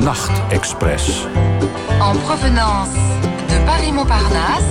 [0.00, 1.26] Nachtexpress.
[2.00, 2.92] En provenance
[3.48, 4.64] de Paris-Montparnasse.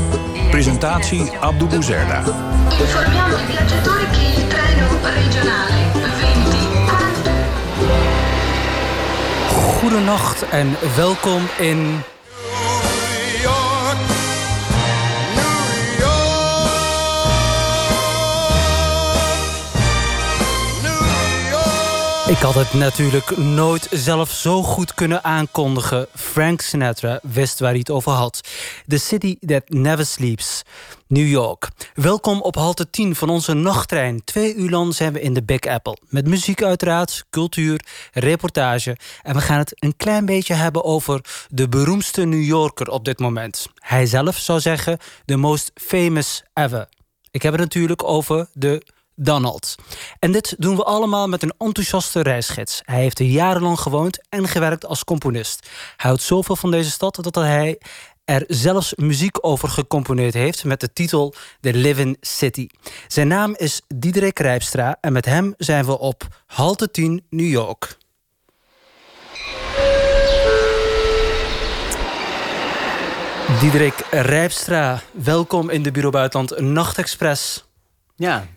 [0.50, 2.24] Presentatie Abdou Bouzerda.
[2.80, 6.58] Informiamo i viaggiatori che il treno regionale 20
[9.82, 12.04] Goedenacht en welkom in
[22.30, 26.08] Ik had het natuurlijk nooit zelf zo goed kunnen aankondigen.
[26.16, 28.42] Frank Sinatra wist waar hij het over had.
[28.88, 30.62] The City That Never Sleeps,
[31.08, 31.70] New York.
[31.94, 34.24] Welkom op halte 10 van onze nachttrein.
[34.24, 35.98] Twee uur lang zijn we in de Big Apple.
[36.08, 38.98] Met muziek uiteraard, cultuur, reportage.
[39.24, 43.20] En we gaan het een klein beetje hebben over de beroemdste New Yorker op dit
[43.20, 43.68] moment.
[43.76, 46.88] Hij zelf zou zeggen, the most famous ever.
[47.32, 48.84] Ik heb het natuurlijk over de
[49.20, 49.76] Donald.
[50.20, 52.82] En dit doen we allemaal met een enthousiaste reisgids.
[52.84, 55.70] Hij heeft er jarenlang gewoond en gewerkt als componist.
[55.70, 57.78] Hij houdt zoveel van deze stad dat hij
[58.26, 62.68] er zelfs muziek over gecomponeerd heeft met de titel The Living City.
[63.08, 67.98] Zijn naam is Diederik Rijpstra en met hem zijn we op halte 10 New York.
[73.60, 77.66] Diederik Rijpstra, welkom in de Bureau Buitenland Nachtexpress.
[78.16, 78.48] Ja,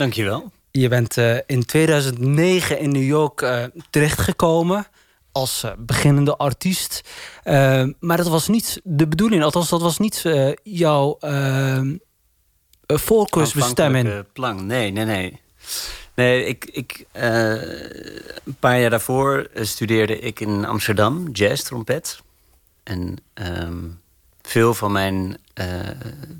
[0.00, 0.50] Dankjewel.
[0.70, 4.86] Je bent uh, in 2009 in New York uh, terechtgekomen
[5.32, 7.00] als uh, beginnende artiest.
[8.00, 10.24] maar dat was niet de bedoeling, althans dat was niet
[10.62, 11.18] jouw
[12.86, 14.24] voorkeursbestemming.
[14.32, 15.40] plan, nee, nee, nee.
[16.14, 22.20] Nee, ik, ik, een paar jaar daarvoor studeerde ik in Amsterdam jazz trompet.
[22.82, 24.00] En um,
[24.42, 25.36] veel van mijn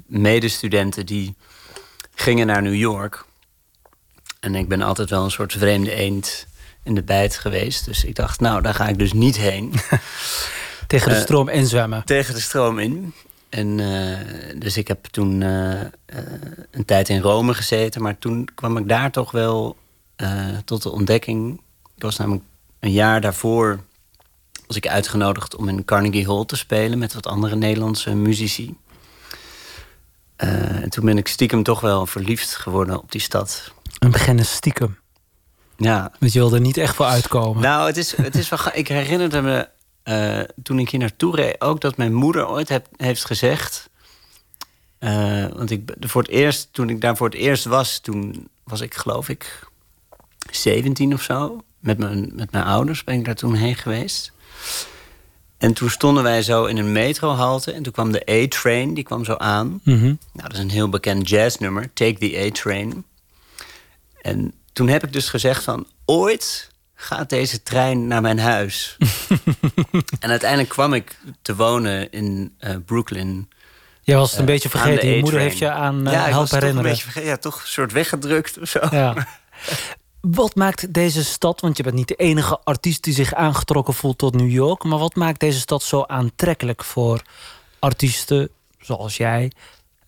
[0.07, 1.35] medestudenten die
[2.15, 3.29] gingen naar New York
[4.41, 6.47] en ik ben altijd wel een soort vreemde eend
[6.83, 7.85] in de bijt geweest.
[7.85, 9.73] Dus ik dacht, nou, daar ga ik dus niet heen.
[10.87, 12.05] tegen de eh, stroom inzwemmen.
[12.05, 13.13] Tegen de stroom in.
[13.49, 14.19] En uh,
[14.57, 15.81] dus ik heb toen uh,
[16.71, 18.03] een tijd in Rome gezeten.
[18.03, 19.77] Maar toen kwam ik daar toch wel
[20.65, 21.61] tot de ontdekking.
[21.97, 22.45] Ik was namelijk
[22.81, 23.81] een jaar daarvoor...
[24.67, 26.99] was ik uitgenodigd om in Carnegie Hall te spelen...
[26.99, 28.75] met wat andere Nederlandse muzici.
[30.37, 33.73] en toen ben ik stiekem toch wel verliefd geworden op die stad.
[33.99, 34.99] Een beginnen stiekem.
[35.77, 36.13] Ja.
[36.19, 37.63] Want je wilde er niet echt voor uitkomen.
[37.63, 38.59] Nou, het is, het is wel...
[38.73, 39.69] ik herinnerde me
[40.05, 41.61] uh, toen ik hier naartoe reed...
[41.61, 43.89] ook dat mijn moeder ooit heb, heeft gezegd...
[45.01, 47.99] Uh, want ik, voor het eerst, toen ik daar voor het eerst was...
[47.99, 49.69] toen was ik geloof ik
[50.51, 51.65] 17 of zo.
[51.79, 54.33] Met mijn, met mijn ouders ben ik daar toen heen geweest.
[55.59, 57.73] En toen stonden wij zo in een metrohalte.
[57.73, 59.81] En toen kwam de A-Train, die kwam zo aan.
[59.85, 61.93] Mm Nou, dat is een heel bekend jazznummer.
[61.93, 63.05] Take the A-Train.
[64.23, 65.87] En toen heb ik dus gezegd van...
[66.05, 68.97] ooit gaat deze trein naar mijn huis.
[70.21, 73.49] en uiteindelijk kwam ik te wonen in uh, Brooklyn.
[74.03, 75.09] Je was het een uh, beetje vergeten.
[75.09, 76.99] Je moeder heeft je aan uh, ja, helpen herinneren.
[76.99, 78.81] Toch een ja, toch een soort weggedrukt of zo.
[78.91, 79.15] Ja.
[80.21, 84.19] Wat maakt deze stad, want je bent niet de enige artiest die zich aangetrokken voelt
[84.19, 87.23] tot New York, maar wat maakt deze stad zo aantrekkelijk voor
[87.79, 88.49] artiesten
[88.81, 89.53] zoals jij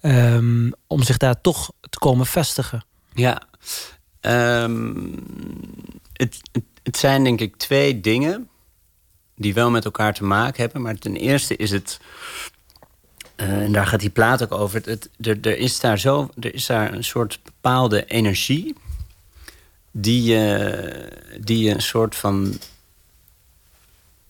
[0.00, 2.84] um, om zich daar toch te komen vestigen?
[3.12, 3.43] Ja,
[4.27, 5.15] Um,
[6.12, 6.41] het,
[6.83, 8.49] het, zijn denk ik twee dingen
[9.37, 10.83] die wel met elkaar te maken hebben.
[10.83, 12.00] Maar ten eerste is het,
[13.37, 14.81] uh, en daar gaat die plaat ook over.
[14.84, 18.75] Het, er, er, is daar zo, er is daar een soort bepaalde energie
[19.91, 21.06] die, uh,
[21.41, 22.59] die een soort van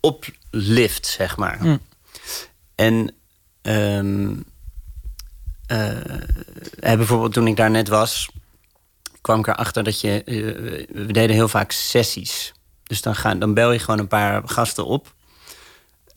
[0.01, 1.59] oplift, zeg maar.
[1.61, 1.81] Mm.
[2.75, 3.15] En
[3.63, 4.45] um,
[5.69, 6.01] uh,
[6.81, 8.29] bijvoorbeeld toen ik daar net was
[9.23, 10.23] kwam ik erachter dat je...
[10.25, 12.53] Uh, we deden heel vaak sessies.
[12.83, 15.15] Dus dan, ga, dan bel je gewoon een paar gasten op.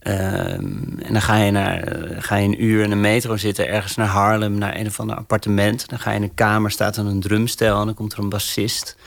[0.07, 1.87] Um, en dan ga je, naar,
[2.19, 3.67] ga je een uur in een metro zitten...
[3.67, 5.89] ergens naar Harlem, naar een of ander appartement.
[5.89, 7.79] Dan ga je in een kamer, staat dan een drumstel...
[7.79, 8.97] en dan komt er een bassist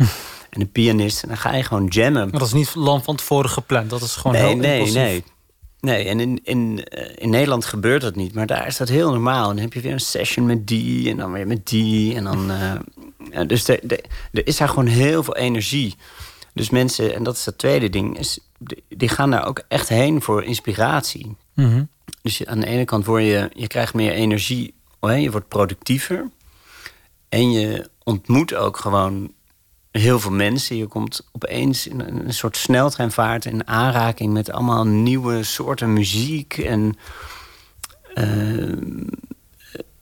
[0.50, 1.22] en een pianist.
[1.22, 2.28] En dan ga je gewoon jammen.
[2.30, 3.90] Maar dat is niet lang van tevoren gepland.
[3.90, 4.94] Dat is gewoon nee, heel nee, impulsief.
[4.94, 5.24] Nee,
[5.80, 6.84] Nee, en in, in,
[7.14, 8.34] in Nederland gebeurt dat niet.
[8.34, 9.48] Maar daar is dat heel normaal.
[9.48, 12.14] En dan heb je weer een session met die en dan weer met die.
[12.14, 12.72] En dan, uh,
[13.46, 13.80] dus er,
[14.32, 15.94] er is daar gewoon heel veel energie.
[16.54, 18.38] Dus mensen, en dat is het tweede ding, is,
[18.88, 21.36] die gaan daar ook echt heen voor inspiratie.
[21.54, 21.88] Mm -hmm.
[22.22, 26.30] Dus aan de ene kant word je, je krijgt meer energie, je wordt productiever.
[27.28, 29.32] En je ontmoet ook gewoon
[29.90, 30.76] heel veel mensen.
[30.76, 36.58] Je komt opeens in een soort sneltreinvaart in aanraking met allemaal nieuwe soorten muziek.
[36.58, 36.96] En,
[38.14, 38.76] uh,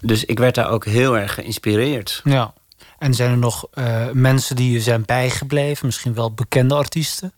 [0.00, 2.20] dus ik werd daar ook heel erg geïnspireerd.
[2.24, 2.54] Ja.
[2.98, 5.86] En zijn er nog uh, mensen die je zijn bijgebleven?
[5.86, 7.32] Misschien wel bekende artiesten?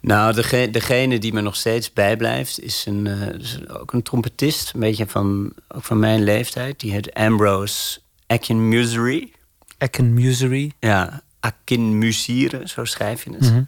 [0.00, 4.74] Nou, degene, degene die me nog steeds bijblijft is, een, uh, is ook een trompetist,
[4.74, 6.80] een beetje van, ook van mijn leeftijd.
[6.80, 9.32] Die heet Ambrose Akin Musery.
[9.78, 10.72] Akin Musery?
[10.78, 13.40] Ja, Akin Musire, zo schrijf je het.
[13.40, 13.62] Mhm.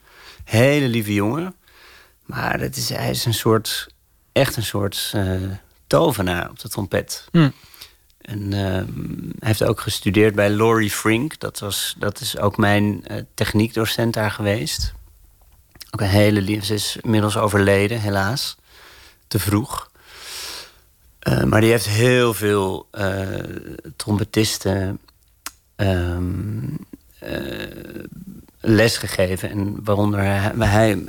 [0.44, 1.55] Hele lieve jongen.
[2.26, 3.88] Maar het is, hij is een soort,
[4.32, 5.50] echt een soort uh,
[5.87, 7.28] tovenaar op de trompet.
[7.32, 7.52] Mm.
[8.20, 8.84] En uh, hij
[9.38, 11.38] heeft ook gestudeerd bij Laurie Frink.
[11.38, 14.93] Dat, was, dat is ook mijn uh, techniekdocent daar geweest.
[15.90, 16.64] Ook een hele lieve.
[16.64, 18.56] Ze is inmiddels overleden, helaas.
[19.26, 19.90] Te vroeg.
[21.28, 22.88] Uh, maar die heeft heel veel
[23.96, 25.00] trompetisten
[25.76, 26.87] um,
[28.61, 29.50] les gegeven.
[29.50, 30.20] En waaronder
[30.58, 31.02] hij,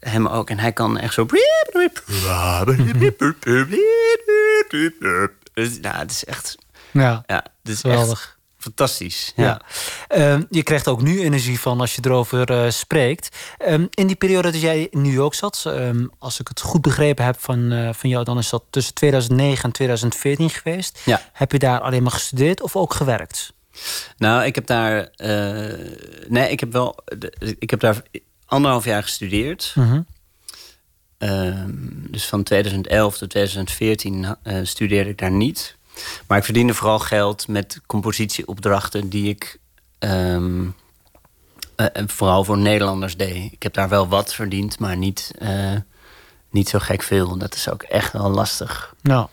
[0.00, 0.50] hem ook.
[0.50, 1.26] En hij kan echt zo.
[5.64, 6.56] Dus, nou, het is echt.
[6.90, 8.20] Ja, ja het is geweldig.
[8.20, 9.32] Echt fantastisch.
[9.36, 9.60] Ja.
[10.08, 10.36] ja.
[10.36, 13.36] Uh, je krijgt ook nu energie van als je erover uh, spreekt.
[13.68, 16.80] Um, in die periode dat jij in New York zat, um, als ik het goed
[16.80, 21.00] begrepen heb van, uh, van jou, dan is dat tussen 2009 en 2014 geweest.
[21.04, 21.20] Ja.
[21.32, 23.52] Heb je daar alleen maar gestudeerd of ook gewerkt?
[24.16, 25.08] Nou, ik heb daar.
[26.28, 26.96] nee, ik heb wel.
[27.58, 28.02] Ik heb daar
[28.46, 29.72] anderhalf jaar gestudeerd.
[29.74, 30.06] Mm -hmm.
[32.10, 35.76] Dus van 2011 tot 2014 studeerde ik daar niet.
[36.26, 39.58] Maar ik verdiende vooral geld met compositieopdrachten die ik
[39.98, 40.74] um,
[41.76, 43.52] uh, vooral voor Nederlanders deed.
[43.52, 45.30] Ik heb daar wel wat verdiend, maar niet,
[46.50, 47.38] niet zo gek veel.
[47.38, 48.94] Dat is ook echt wel lastig.
[49.02, 49.28] Nou.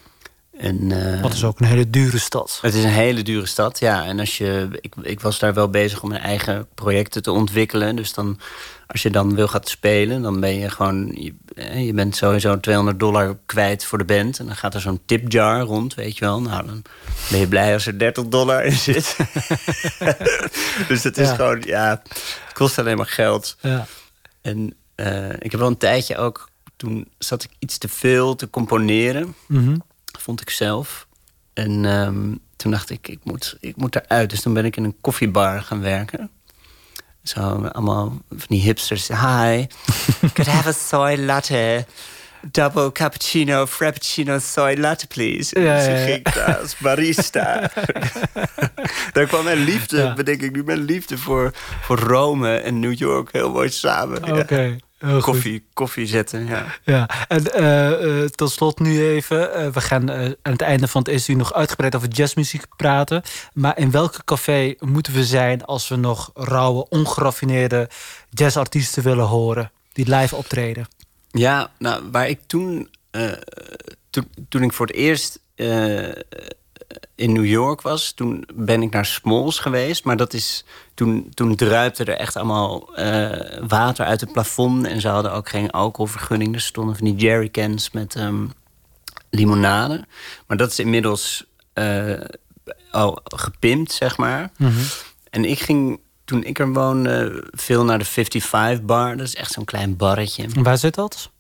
[0.58, 2.60] En, uh, dat is ook een hele dure stad.
[2.62, 4.06] Het is een hele dure stad, ja.
[4.06, 7.96] En als je, ik, ik was daar wel bezig om mijn eigen projecten te ontwikkelen.
[7.96, 8.40] Dus dan,
[8.88, 11.12] als je dan wil gaan spelen, dan ben je gewoon...
[11.16, 11.34] Je,
[11.86, 14.40] je bent sowieso 200 dollar kwijt voor de band.
[14.40, 16.42] En dan gaat er zo'n tipjar rond, weet je wel.
[16.42, 16.82] Nou, dan
[17.30, 19.16] ben je blij als er 30 dollar in zit.
[20.88, 21.36] dus het is Ja.
[21.36, 22.02] gewoon, ja...
[22.10, 23.58] Het kost alleen maar geld.
[23.62, 23.88] Ja.
[24.42, 26.50] En uh, ik heb wel een tijdje ook...
[26.78, 29.76] Toen zat ik iets te veel te componeren Mhm.
[30.28, 31.08] Vond ik zelf.
[31.54, 34.30] En um, toen dacht ik, ik moet, ik moet eruit.
[34.30, 36.30] Dus toen ben ik in een koffiebar gaan werken.
[37.24, 39.08] Zo, allemaal van die hipsters.
[39.08, 39.66] Hi,
[40.34, 41.86] could I have a soy latte?
[42.52, 45.60] Double cappuccino, frappuccino, soy latte, please.
[45.60, 46.06] Ja, ja, ik ja.
[46.06, 47.72] ging daar als barista.
[49.14, 50.14] daar kwam mijn liefde, Ja.
[50.14, 51.52] bedenk ik nu, mijn liefde voor,
[51.82, 54.40] voor Rome en New York heel mooi samen.
[54.40, 54.78] Oké.
[54.98, 55.34] Heel goed.
[55.34, 56.66] Koffie, koffie zetten, ja.
[56.84, 59.54] Ja, en eh, eh, tot slot nu even.
[59.54, 63.22] eh, we gaan aan het einde van het eerste uur nog uitgebreid over jazzmuziek praten.
[63.54, 67.90] Maar in welke café moeten we zijn als we nog rauwe, ongeraffineerde
[68.30, 69.72] jazzartiesten willen horen?
[69.94, 70.88] Die live optreden.
[71.32, 72.90] Ja, nou, waar ik toen,
[74.10, 75.40] toen, toen ik voor het eerst
[77.16, 80.04] in New York was, toen ben ik naar Smalls geweest.
[80.04, 80.66] Maar dat is,
[80.98, 84.88] toen, toen druipte er echt allemaal eh, water uit het plafond.
[84.88, 86.56] En ze hadden ook geen alcoholvergunning.
[86.56, 88.46] Er stonden van die jerrycans met ehm,
[89.30, 90.06] limonade.
[90.48, 92.22] Maar dat is inmiddels eh,
[92.92, 94.52] al gepimpt, zeg maar.
[95.30, 99.18] En ik ging, toen ik er woonde, veel naar de 55 bar.
[99.18, 100.48] Dat is echt zo'n klein barretje.
[100.54, 101.32] Waar zit dat?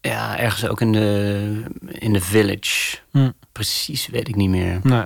[0.00, 2.96] Ja, ergens ook in de, in de village.
[3.10, 3.30] Hm.
[3.52, 4.80] Precies weet ik niet meer.
[4.82, 5.04] Nee.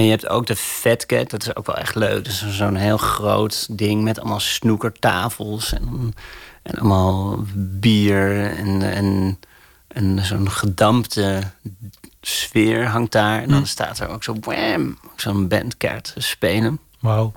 [0.00, 2.24] En je hebt ook de Fat Cat, dat is ook wel echt leuk.
[2.24, 6.14] Dat is zo'n heel groot ding met allemaal snoekertafels en,
[6.62, 9.38] en allemaal bier en, en,
[9.88, 11.40] en zo'n gedampte
[12.20, 13.42] sfeer hangt daar.
[13.42, 13.64] En dan Hm.
[13.64, 16.78] staat er ook zo wham, zo'n bandkaart spelen.
[17.00, 17.32] Wauw.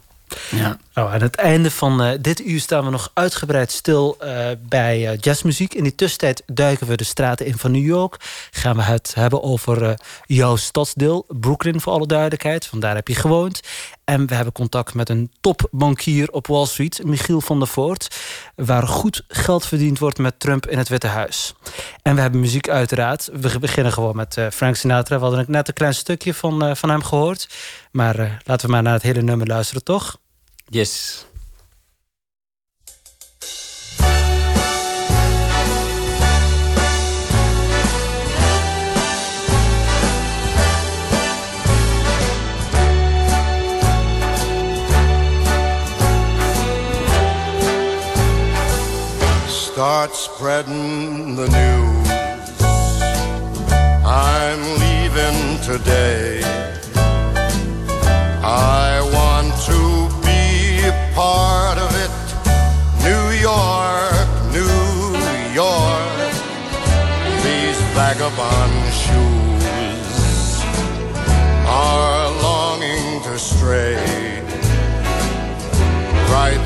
[0.51, 0.77] Ja.
[0.93, 5.07] Nou, aan het einde van eh, dit uur staan we nog uitgebreid stil eh, bij
[5.07, 5.73] eh, jazzmuziek.
[5.73, 8.17] In die tussentijd duiken we de straten in van New York.
[8.51, 12.65] Gaan we het hebben over jouw stadsdeel, Brooklyn voor alle duidelijkheid.
[12.65, 13.59] Vandaar heb je gewoond.
[14.03, 18.15] En we hebben contact met een topbankier op Wall Street, Michiel van der Voort.
[18.55, 21.53] Waar goed geld verdiend wordt met Trump in het Witte Huis.
[22.01, 23.29] En we hebben muziek uiteraard.
[23.33, 25.17] We beginnen gewoon met Frank Sinatra.
[25.19, 27.47] We hadden net een klein stukje van, van hem gehoord.
[27.91, 30.21] Maar laten we maar naar het hele nummer luisteren, toch?
[30.73, 31.27] Yes.
[49.47, 52.09] Start spreading the news.
[54.03, 56.41] I'm leaving today.
[58.43, 59.32] I want
[61.13, 62.11] part of it.
[63.05, 65.15] New York, New
[65.53, 66.31] York.
[67.45, 70.63] These vagabond shoes
[71.67, 74.41] are longing to stray
[76.33, 76.62] right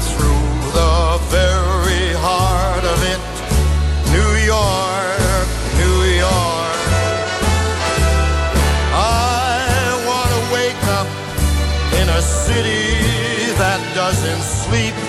[14.67, 15.06] sleep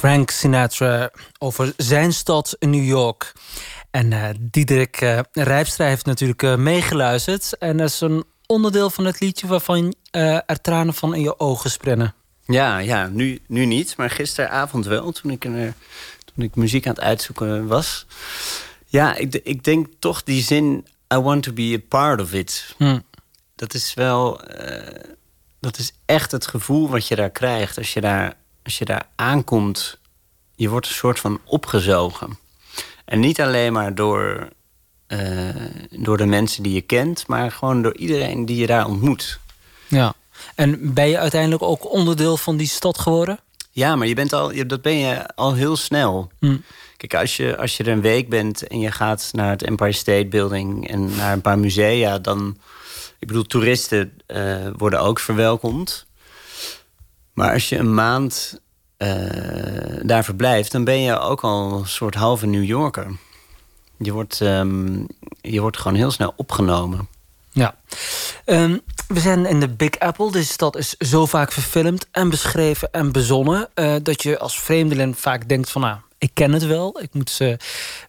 [0.00, 3.32] Frank Sinatra over zijn stad New York.
[3.90, 7.58] En eh Diederik eh Rijpstra heeft natuurlijk eh, meegeluisterd.
[7.58, 11.70] En dat is een onderdeel van het liedje waarvan er tranen van in je ogen
[11.70, 12.14] sprennen.
[12.46, 17.02] Ja, ja nu, nu niet, maar gisteravond wel, toen ik, toen ik muziek aan het
[17.02, 18.06] uitzoeken was.
[18.86, 22.74] Ja, ik, ik denk toch die zin, I want to be a part of it.
[22.76, 22.98] Hm.
[23.56, 24.40] Dat is wel,
[25.60, 28.36] dat is echt het gevoel wat je daar krijgt als je daar,
[28.70, 29.98] als je daar aankomt.
[30.54, 32.38] Je wordt een soort van opgezogen.
[33.04, 34.48] En niet alleen maar door,
[35.06, 35.48] eh,
[35.90, 39.38] door de mensen die je kent, maar gewoon door iedereen die je daar ontmoet.
[39.88, 40.14] Ja.
[40.54, 43.38] En ben je uiteindelijk ook onderdeel van die stad geworden?
[43.70, 46.30] Ja, maar je bent al, je- dat ben je al heel snel.
[46.38, 46.56] Hm.
[46.96, 49.92] Kijk, als je, als je er een week bent en je gaat naar het Empire
[49.92, 52.56] State Building en naar een paar musea, dan.
[53.18, 56.06] Ik bedoel, toeristen eh, worden ook verwelkomd.
[57.40, 58.60] Maar als je een maand
[58.96, 59.10] eh,
[60.02, 63.06] daar verblijft, dan ben je ook al een soort halve New Yorker.
[63.98, 65.04] Je wordt, ehm,
[65.40, 67.08] je wordt gewoon heel snel opgenomen.
[67.52, 67.74] Ja.
[68.44, 68.78] Ehm,
[69.08, 70.32] we zijn in de Big Apple.
[70.32, 73.68] Deze stad is zo vaak verfilmd en beschreven en bezonnen...
[73.74, 75.80] eh, dat je als vreemdeling vaak denkt van...
[75.80, 77.00] nou, ik ken het wel.
[77.02, 77.56] Ik moet ze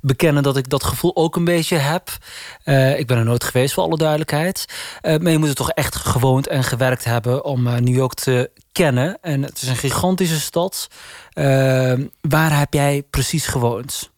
[0.01, 2.09] bekennen dat ik dat gevoel ook een beetje heb.
[2.63, 4.65] Eh, ik ben er nooit geweest, voor alle duidelijkheid.
[5.01, 7.43] Eh, maar je moet er toch echt gewoond en gewerkt hebben...
[7.45, 9.17] om eh, New York te kennen.
[9.21, 10.87] En het is een gigantische stad.
[11.33, 14.09] Eh, waar heb jij precies gewoond?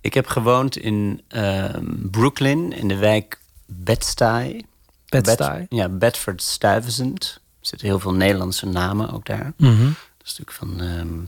[0.00, 4.64] Ik heb gewoond in ehm, Brooklyn, in de wijk Bed-Stuy.
[5.08, 5.58] Bed-Stuy.
[5.58, 7.40] Bed- ja, Bedford Stuyvesant.
[7.60, 9.52] Er zitten heel veel Nederlandse namen ook daar.
[9.56, 9.84] Mhm.
[9.84, 11.24] Dat is natuurlijk van ehm,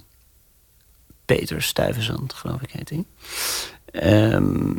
[1.24, 3.04] Peter Stuyvesant, geloof ik heet hij.
[3.90, 4.74] Ehm,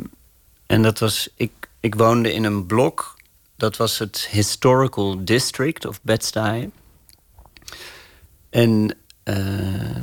[0.66, 3.18] en dat was, ik, ik woonde in een blok.
[3.56, 6.70] Dat was het Historical District of Bed-Stuy.
[8.50, 9.36] En eh,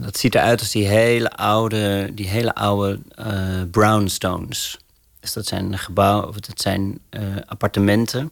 [0.02, 4.78] dat ziet eruit als die hele oude, die hele oude eh, brownstones.
[5.20, 8.32] Dus dat zijn gebouwen, of dat zijn eh, appartementen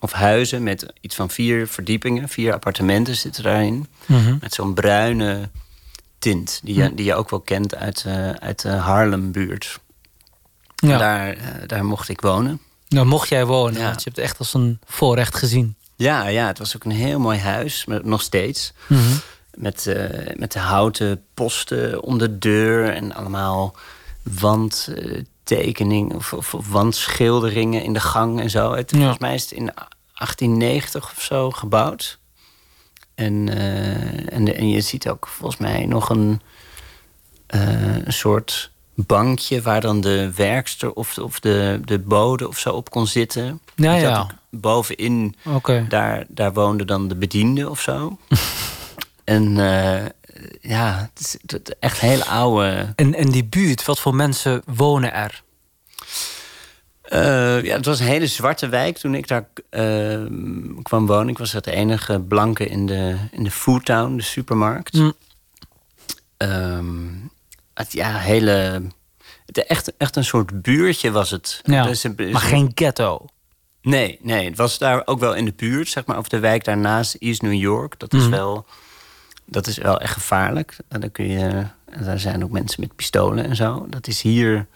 [0.00, 2.28] of huizen met iets van vier verdiepingen.
[2.28, 3.86] Vier appartementen zitten daarin.
[4.06, 4.36] Mhm.
[4.40, 5.50] Met zo'n bruine
[6.18, 8.04] tint, die je, die je ook wel kent uit,
[8.38, 9.80] uit de Haarlembuurt.
[10.76, 10.98] Ja.
[10.98, 12.60] Daar, daar mocht ik wonen.
[12.88, 13.86] Nou, mocht jij wonen, Ja.
[13.86, 15.74] want je hebt het echt als een voorrecht gezien.
[15.96, 18.72] Ja, ja, het was ook een heel mooi huis, maar nog steeds.
[18.86, 19.00] Mhm.
[19.56, 23.74] Met, eh, met de houten posten om de deur en allemaal
[24.40, 28.72] wandtekeningen of, of, of wandschilderingen in de gang en zo.
[28.74, 28.96] Het, Ja.
[28.98, 29.70] Volgens mij is het in
[30.14, 32.18] 1890 of zo gebouwd.
[33.14, 36.40] En, eh, en, de- en je ziet ook volgens mij nog een,
[37.46, 42.70] eh, een soort bankje waar dan de werkster of, of de, de bode of zo
[42.70, 43.60] op kon zitten.
[43.74, 44.26] Ja, ja.
[44.50, 45.86] Bovenin, Oké.
[45.88, 48.18] daar, daar woonde dan de bediende of zo.
[49.24, 50.04] en eh,
[50.60, 52.92] ja, het is het- echt hele oude.
[52.96, 55.42] En, en die buurt, wat voor mensen wonen er?
[57.02, 60.20] Eh, ja, het was een hele zwarte wijk toen ik daar eh,
[60.82, 61.28] kwam wonen.
[61.28, 64.96] Ik was de enige blanke in de, in de Foodtown, de supermarkt.
[64.96, 65.10] Hm.
[66.36, 67.06] Ehm,
[67.74, 68.82] het, ja, hele.
[69.46, 71.60] Het, echt, echt een soort buurtje was het.
[71.64, 73.26] Ja, Dus maar geen ghetto.
[73.82, 76.64] Nee, nee, het was daar ook wel in de buurt, zeg maar, of de wijk
[76.64, 77.98] daarnaast, East New York.
[77.98, 78.30] Dat is, Mhm.
[78.30, 78.66] wel,
[79.46, 80.76] dat is wel echt gevaarlijk.
[80.88, 83.86] En dan kun je, en daar zijn ook mensen met pistolen en zo.
[83.90, 84.66] Dat is hier.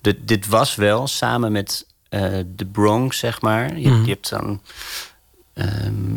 [0.00, 3.78] Dit, dit was wel samen met eh, de Bronx, zeg maar.
[3.78, 4.02] Je, Mhm.
[4.04, 4.60] je hebt zo'n
[5.54, 6.16] ehm,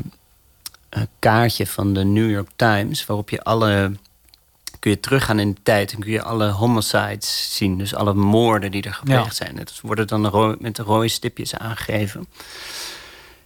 [0.90, 3.92] een kaartje van de New York Times, waarop je alle.
[4.80, 7.78] Kun je teruggaan in de tijd en kun je alle homicides zien.
[7.78, 9.56] Dus alle moorden die er gepleegd zijn.
[9.56, 12.28] Dat worden dan met de rode stipjes aangegeven.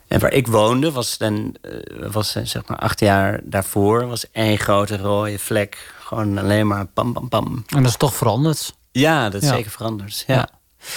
[0.08, 1.72] En waar ik woonde, was, dan, eh,
[2.12, 5.94] was eh, zeg maar acht jaar daarvoor, was één grote rode vlek.
[6.00, 7.64] Gewoon alleen maar pam, pam, pam.
[7.68, 8.76] En dat is toch veranderd.
[8.92, 9.56] Ja, dat is Ja.
[9.56, 10.24] zeker veranderd.
[10.28, 10.36] Ja.
[10.36, 10.50] Ja.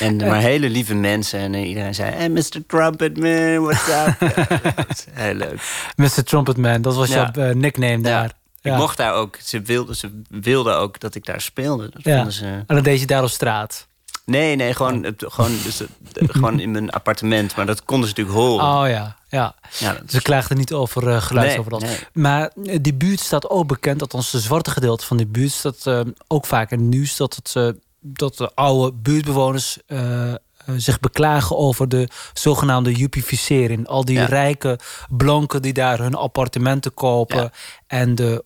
[0.07, 1.39] En maar hele lieve mensen.
[1.41, 2.67] En eh, iedereen zei, hey, Mr.
[2.67, 4.21] Trumpet man, what's up?
[4.37, 5.91] ja, heel leuk.
[5.97, 6.25] Mr.
[6.25, 7.31] Trumpetman, dat was Ja.
[7.35, 8.33] jouw nickname daar.
[8.63, 11.91] Ik mocht daar ook, ze wilden, ze wilden ook dat ik daar speelde.
[11.93, 12.31] Dat Ja.
[12.31, 12.45] ze...
[12.47, 13.87] En dan deed je daar op straat.
[14.29, 15.83] Nee, nee, gewoon, het, gewoon, dus,
[16.13, 17.57] gewoon in mijn appartement.
[17.57, 18.65] Maar dat konden ze natuurlijk horen.
[18.67, 19.55] Oh ja, ja.
[19.79, 21.85] Ja, dat ze klaagden niet over eh geluidsoverlast.
[21.85, 22.07] Nee, nee.
[22.25, 25.87] Maar eh, die buurt staat ook bekend, althans de zwarte gedeelte van die buurt staat
[25.87, 29.79] eh, ook vaak in het nieuws dat, het, dat de oude buurtbewoners
[30.77, 33.87] zich beklagen over de zogenaamde jupificering.
[33.87, 34.25] Al die Ja.
[34.25, 34.79] rijke
[35.11, 37.51] blanken die daar hun appartementen kopen Ja.
[37.87, 38.45] en de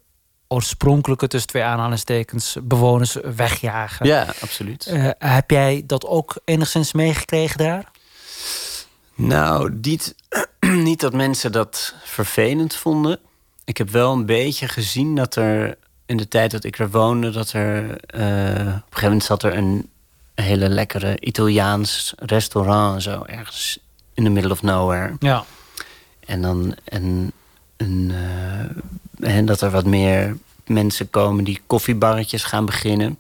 [0.53, 4.07] oorspronkelijke, tussen twee aanhalingstekens, bewoners wegjagen.
[4.07, 4.87] ja, absoluut.
[4.87, 7.91] Eh, heb jij dat ook enigszins meegekregen daar?
[9.15, 10.15] Nou, niet,
[10.89, 13.19] niet dat mensen dat vervelend vonden.
[13.65, 17.31] Ik heb wel een beetje gezien dat er in de tijd dat ik er woonde,
[17.31, 19.89] dat er eh, op een gegeven moment zat er een
[20.35, 23.79] hele lekkere Italiaans restaurant en zo ergens
[24.15, 25.17] in the middle of nowhere.
[25.19, 25.45] Ja.
[26.27, 27.33] En dan en,
[27.77, 28.77] een, eh,
[29.23, 33.19] en dat er wat meer mensen komen die koffiebarretjes gaan beginnen.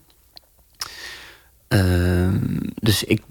[1.68, 3.22] Ehm, dus ik,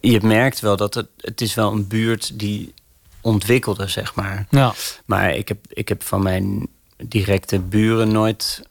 [0.00, 2.74] je merkt wel dat het, het is wel een buurt die
[3.20, 4.46] ontwikkelde, zeg maar.
[4.50, 4.74] Ja.
[5.04, 8.62] Maar ik heb, ik heb van mijn directe buren nooit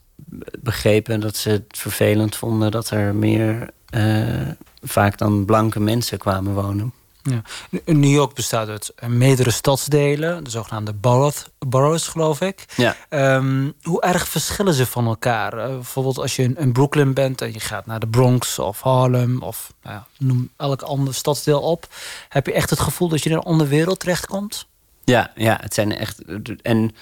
[0.58, 4.48] begrepen dat ze het vervelend vonden dat er meer eh,
[4.82, 6.92] vaak dan blanke mensen kwamen wonen.
[7.30, 7.42] Ja.
[7.84, 12.64] New York bestaat uit meerdere stadsdelen, de zogenaamde borough, boroughs, geloof ik.
[12.76, 12.96] Ja.
[13.08, 15.58] Ehm, hoe erg verschillen ze van elkaar?
[15.58, 18.80] Eh, bijvoorbeeld als je in, in Brooklyn bent en je gaat naar de Bronx of
[18.80, 21.88] Harlem of nou ja, noem elk ander stadsdeel op,
[22.28, 24.66] heb je echt het gevoel dat je in een andere wereld terechtkomt?
[25.04, 26.22] Ja, ja, het zijn echt.
[26.62, 26.94] En,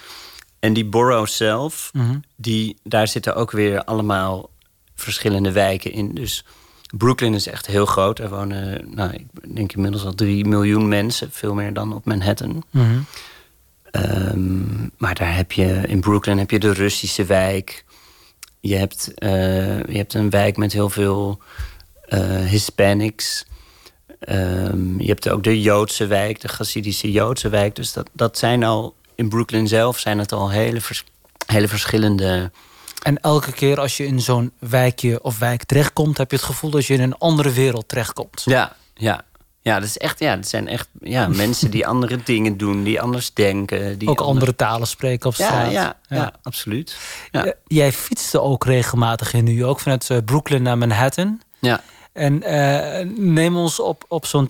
[0.59, 2.17] en die borough zelf, Mhm.
[2.35, 4.49] die, daar zitten ook weer allemaal
[4.95, 6.13] verschillende wijken in.
[6.15, 6.45] Dus
[6.97, 8.19] Brooklyn is echt heel groot.
[8.19, 12.63] Er wonen, nou, ik denk inmiddels al drie miljoen mensen, veel meer dan op Manhattan.
[12.69, 12.97] Mhm.
[13.91, 17.85] Ehm, maar daar heb je in Brooklyn heb je de Russische wijk.
[18.59, 21.39] Je hebt, eh, je hebt een wijk met heel veel
[22.05, 23.45] eh, Hispanics.
[24.19, 27.75] Ehm, je hebt ook de Joodse wijk, de Hasidische Joodse wijk.
[27.75, 31.03] Dus dat, dat zijn al in Brooklyn zelf zijn het al hele, vers-
[31.45, 32.51] hele verschillende.
[33.05, 36.69] En elke keer als je in zo'n wijkje of wijk terechtkomt, heb je het gevoel
[36.69, 38.41] dat je in een andere wereld terechtkomt.
[38.45, 39.21] Ja, ja.
[39.61, 43.01] Ja, dat is echt, ja, het zijn echt ja, mensen die andere dingen doen, die
[43.01, 43.97] anders denken.
[43.97, 45.71] Die ook ander- andere talen spreken op Ja, straat.
[45.71, 46.97] ja, ja, absoluut.
[47.31, 47.45] Ja.
[47.45, 51.41] Eh, Jij fietste ook regelmatig in New York vanuit eh, Brooklyn naar Manhattan.
[51.59, 51.81] ja.
[52.13, 54.49] En eh, neem ons op, op zo'n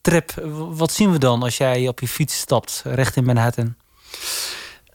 [0.00, 0.32] trip.
[0.70, 3.74] Wat zien we dan als jij op je fiets stapt richting Manhattan?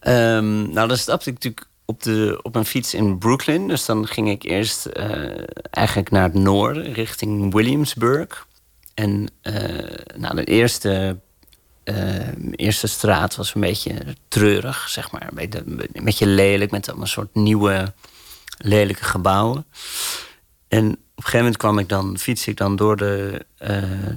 [0.00, 3.68] Ehm, nou, dan stapte ik natuurlijk op, de, op een fiets in Brooklyn.
[3.68, 8.46] Dus dan ging ik eerst eh, eigenlijk naar het noorden, richting Williamsburg.
[8.94, 11.18] En eh, nou, de eerste,
[11.84, 13.94] eh, eerste straat was een beetje
[14.28, 15.28] treurig, zeg maar.
[15.34, 17.92] Een beetje, lelijk, met allemaal soort nieuwe,
[18.58, 19.66] lelijke gebouwen.
[20.68, 23.46] En op een gegeven moment kwam ik dan, fiets ik dan door de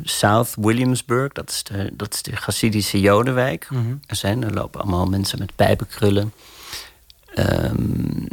[0.04, 1.34] South Williamsburg.
[1.34, 3.68] Dat is de, dat is de Hasidische Jodenwijk.
[4.06, 6.34] Er zijn, er lopen allemaal mensen met pijpenkrullen.
[7.38, 8.26] Ehm,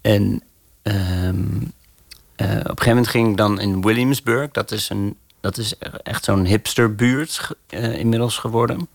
[0.00, 0.42] en
[0.82, 1.44] ehm,
[2.36, 4.50] eh, op een gegeven moment ging ik dan in Williamsburg.
[4.50, 8.88] Dat is, een, dat is echt zo'n hipsterbuurt eh, inmiddels geworden.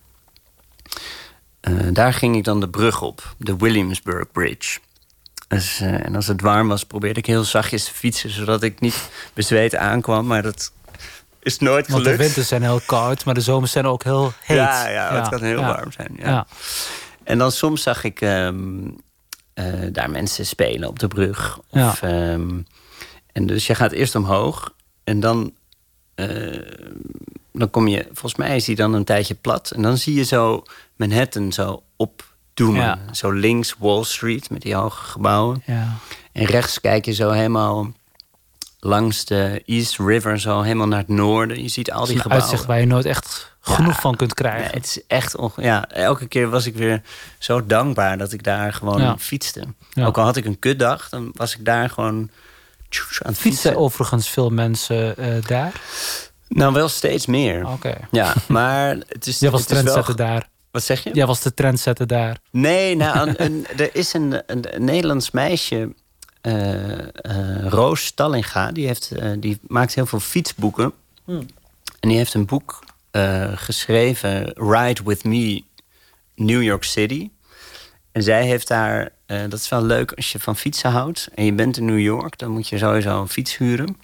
[1.59, 4.79] Eh, daar ging ik dan de brug op, de Williamsburg Bridge.
[5.47, 8.29] Dus, en als het warm was, probeerde ik heel zachtjes te fietsen...
[8.29, 10.71] zodat ik niet bezweet aankwam, maar dat
[11.39, 12.23] is nooit Want de gelukt.
[12.23, 14.57] winters zijn heel koud, maar de zomers zijn ook heel heet.
[14.57, 15.67] Ja, ja, het kan heel ja.
[15.67, 16.15] warm zijn.
[16.19, 16.47] Ja.
[17.23, 18.91] En dan soms zag ik ehm, eh,
[19.91, 21.59] daar mensen spelen op de brug.
[21.69, 21.89] Ja.
[21.89, 22.59] Of, ehm,
[23.31, 25.53] en dus je gaat eerst omhoog en dan,
[26.15, 26.61] eh,
[27.53, 29.71] dan kom je, volgens mij is die dan een tijdje plat.
[29.71, 30.63] En dan zie je zo
[30.95, 32.81] Manhattan zo opdoemen.
[32.81, 32.99] Ja.
[33.11, 35.63] Zo links Wall Street met die hoge gebouwen.
[35.65, 35.97] Ja.
[36.31, 37.91] En rechts kijk je zo helemaal
[38.79, 41.61] langs de East River, zo helemaal naar het noorden.
[41.61, 42.41] Je ziet al die gebouwen.
[42.41, 44.01] uitzicht waar je nooit echt genoeg Ja.
[44.01, 44.61] van kunt krijgen.
[44.61, 47.01] Nee, het is echt onge- ja, elke keer was ik weer
[47.37, 49.17] zo dankbaar dat ik daar gewoon Ja.
[49.17, 49.63] fietste.
[49.89, 50.05] Ja.
[50.05, 52.29] Ook al had ik een kutdag, dan was ik daar gewoon
[52.89, 53.61] tjoes, aan het fietsen.
[53.61, 55.71] Fietsen overigens veel mensen eh, daar?
[56.47, 57.67] Nou, wel steeds meer.
[57.67, 57.93] Oké.
[58.11, 59.39] Ja, maar het is.
[59.39, 60.47] Jij was het is wel- trendsetter daar.
[60.71, 61.09] Wat zeg je?
[61.13, 62.37] Jij was de trendsetter daar.
[62.51, 65.93] Nee, nou, een, een- er is een, een, een Nederlands meisje,
[66.41, 67.07] eh, eh,
[67.67, 70.91] Roos Stallinga, die, heeft, die maakt heel veel fietsboeken.
[71.99, 72.79] En die heeft een boek
[73.11, 75.63] eh, geschreven, Ride With Me,
[76.35, 77.29] New York City.
[78.11, 81.45] En zij heeft daar, eh, dat is wel leuk als je van fietsen houdt en
[81.45, 83.97] je bent in New York, dan moet je sowieso een fiets huren.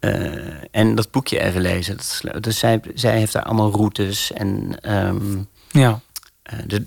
[0.00, 1.96] Eh, en dat boekje even lezen.
[1.96, 2.42] Dat is leuk.
[2.42, 5.36] Dus zij, zij heeft daar allemaal routes en ehm,
[5.68, 6.00] Ja.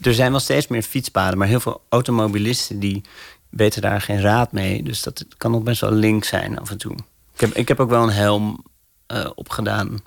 [0.02, 3.02] er- zijn wel steeds meer fietspaden, maar heel veel automobilisten die
[3.50, 4.84] weten daar geen raad mee.
[4.84, 6.96] Dus dat kan nog best wel link zijn af en toe.
[7.34, 8.64] Ik heb, ik heb ook wel een helm
[9.08, 10.00] eh, opgedaan.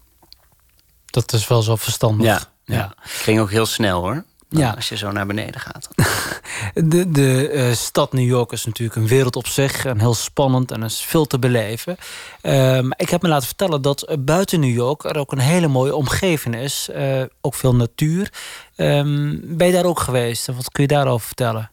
[1.14, 2.26] Dat is wel zo verstandig.
[2.26, 2.94] Ja, ja.
[2.98, 4.24] ging ook heel snel hoor.
[4.48, 4.70] Ja.
[4.70, 5.88] Als je zo naar beneden gaat.
[6.74, 9.84] De, de eh, stad New York is natuurlijk een wereld op zich.
[9.84, 11.96] En heel spannend en is veel te beleven.
[12.40, 15.04] Ehm, ik heb me laten vertellen dat eh, buiten New York...
[15.04, 16.88] er ook een hele mooie omgeving is.
[16.88, 18.32] Eh, ook veel natuur.
[18.76, 20.48] Ehm, ben je daar ook geweest?
[20.48, 21.70] En wat kun je daarover vertellen?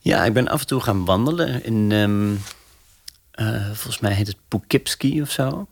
[0.00, 2.34] Ja, ik ben af en toe gaan wandelen in, ehm,
[3.30, 5.66] eh, volgens mij heet het Poughkeepsie of zo.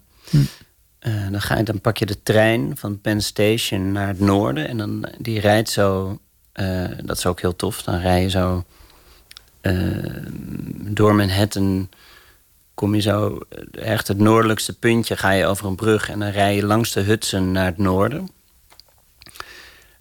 [1.00, 4.68] Eh, dan, ga je, dan pak je de trein van Penn Station naar het noorden
[4.68, 6.18] en dan die rijdt zo,
[6.52, 7.82] eh, dat is ook heel tof.
[7.82, 8.64] Dan rij je zo
[9.60, 9.74] eh,
[10.72, 11.88] door Manhattan,
[12.74, 13.38] kom je zo
[13.72, 17.00] echt het noordelijkste puntje, ga je over een brug en dan rij je langs de
[17.00, 18.28] Hudson naar het noorden.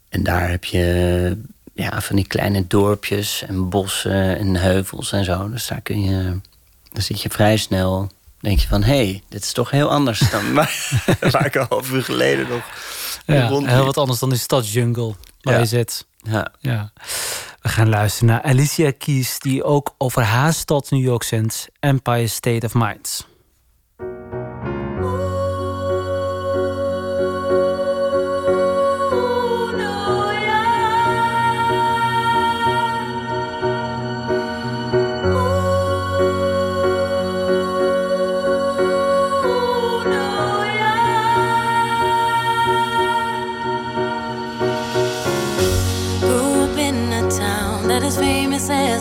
[0.10, 1.38] En daar heb je
[1.74, 5.50] ja, van die kleine dorpjes en bossen en heuvels en zo.
[5.50, 6.40] Dus daar kun je,
[6.94, 10.54] zit je vrij snel, denk je van, hé, hey, dit is toch heel anders dan
[11.32, 12.64] waar, ik een half uur geleden nog
[13.26, 13.70] Ja, rondliep.
[13.74, 15.60] heel wat anders dan die stadsjungle waar Ja.
[15.60, 16.06] je zit.
[16.22, 16.52] Ja.
[16.60, 16.92] Ja.
[17.62, 19.40] We gaan luisteren naar Alicia Keys...
[19.40, 21.68] die ook over haar stad New York zingt.
[21.80, 23.28] Empire State of Mind.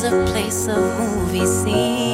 [0.08, 2.07] Famous as a place of movie scenes.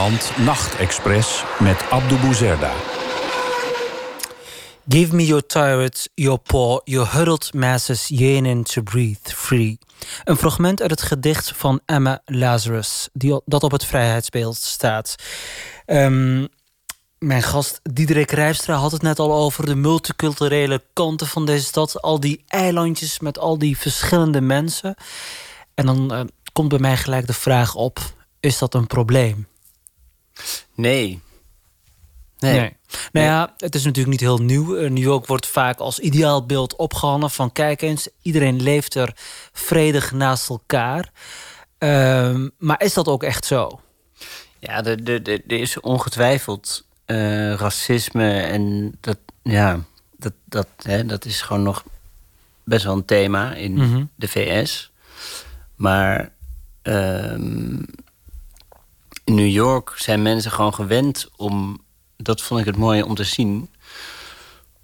[0.00, 2.72] Buitenland Nachtexpress met Abdou Bouzerda.
[4.88, 9.78] Give me your turret, your paw, your huddled masses yearning to breathe free.
[10.24, 15.14] Een fragment uit het gedicht van Emma Lazarus, die, dat op het vrijheidsbeeld staat.
[15.86, 16.46] Ehm,
[17.18, 22.02] mijn gast Diederik Rijpstra had het net al over de multiculturele kanten van deze stad.
[22.02, 24.94] Al die eilandjes met al die verschillende mensen.
[25.74, 26.20] En dan eh,
[26.52, 27.98] komt bij mij gelijk de vraag op:
[28.40, 29.48] is dat een probleem?
[30.74, 31.20] Nee.
[32.38, 32.76] Nee.
[33.12, 34.76] Nou ja, het is natuurlijk niet heel nieuw.
[34.76, 39.12] Eh, New York wordt vaak als ideaalbeeld opgehangen van kijk eens, iedereen leeft er
[39.52, 41.10] vredig naast elkaar.
[41.78, 43.80] Ehm, maar is dat ook echt zo?
[44.58, 49.80] Ja, er, er, er is ongetwijfeld eh, racisme en dat, ja,
[50.16, 51.84] dat, dat, hè, dat is gewoon nog
[52.64, 54.04] best wel een thema in Mhm.
[54.14, 54.90] de VS.
[55.74, 56.32] Maar
[56.82, 57.88] ehm, in
[59.34, 61.78] New York zijn mensen gewoon gewend om,
[62.16, 63.70] dat vond ik het mooie om te zien,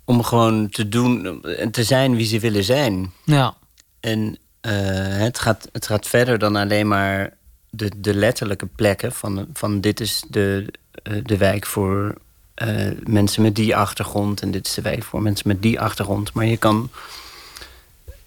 [0.05, 3.13] om gewoon te doen en te zijn wie ze willen zijn.
[3.25, 3.57] Ja,
[4.01, 4.73] En eh,
[5.17, 7.37] het, gaat, het gaat verder dan alleen maar
[7.71, 9.13] de, de letterlijke plekken.
[9.13, 12.15] Van, van dit is de, eh, de wijk voor
[12.55, 14.41] eh, mensen met die achtergrond.
[14.41, 16.33] En dit is de wijk voor mensen met die achtergrond.
[16.33, 16.91] Maar je kan,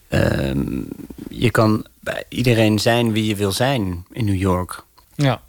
[0.07, 0.81] ehm,
[1.29, 4.83] je kan bij iedereen zijn wie je wil zijn in New York.
[5.15, 5.41] ja.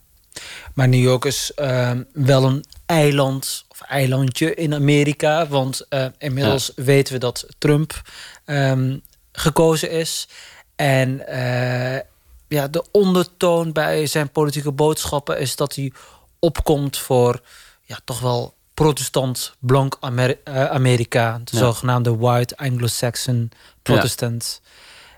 [0.74, 5.46] Maar New York is ehm, wel een eiland of eilandje in Amerika.
[5.46, 8.02] Want eh, inmiddels weten we dat Trump
[8.44, 8.98] ehm,
[9.32, 10.28] gekozen is.
[10.76, 12.00] En eh,
[12.48, 15.92] ja, de ondertoon bij zijn politieke boodschappen is dat hij
[16.38, 17.40] opkomt voor
[17.84, 21.40] ja, toch wel protestant blank Amer- eh, Amerika.
[21.44, 21.58] De Ja.
[21.58, 23.50] zogenaamde white Anglo-Saxon
[23.82, 24.60] protestant.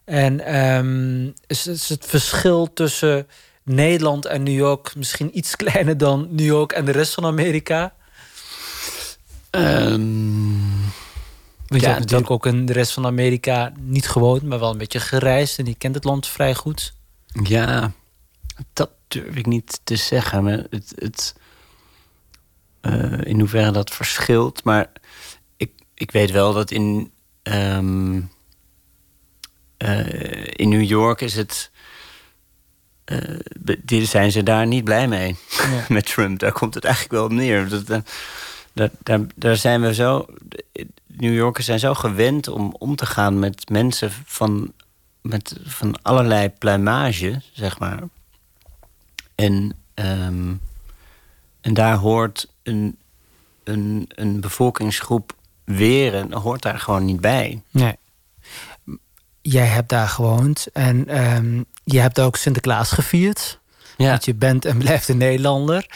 [0.04, 3.26] En ehm, is, is het verschil tussen
[3.64, 7.94] Nederland en New York misschien iets kleiner dan New York en de rest van Amerika?
[9.50, 10.60] Ehm,
[11.66, 14.70] Want je Ja, hebt natuurlijk ook in de rest van Amerika niet gewoond, maar wel
[14.70, 16.92] een beetje gereisd en die kent het land vrij goed.
[17.42, 17.92] Ja,
[18.72, 20.44] dat durf ik niet te zeggen.
[20.44, 21.34] Maar het, het,
[22.80, 24.64] eh, in hoeverre dat verschilt.
[24.64, 24.92] Maar
[25.56, 28.20] ik, ik weet wel dat in, ehm,
[29.76, 31.70] eh, in New York is het.
[33.82, 35.84] Die zijn ze daar niet blij mee Ja.
[35.88, 36.38] met Trump.
[36.38, 37.68] Daar komt het eigenlijk wel op neer.
[37.68, 37.98] Dat, eh,
[38.72, 40.26] daar, daar, daar zijn we zo.
[41.06, 44.72] New Yorkers zijn zo gewend om om te gaan met mensen van,
[45.20, 48.02] met, van allerlei pluimage, zeg maar.
[49.34, 50.52] En, ehm,
[51.60, 52.96] en daar hoort een,
[53.64, 55.34] een, een bevolkingsgroep
[55.64, 57.62] weren, hoort daar gewoon niet bij.
[57.70, 57.96] Nee.
[59.42, 63.60] Jij hebt daar gewoond en ehm, je hebt ook Sinterklaas gevierd.
[63.96, 65.86] Ja, Want je bent en blijft een Nederlander.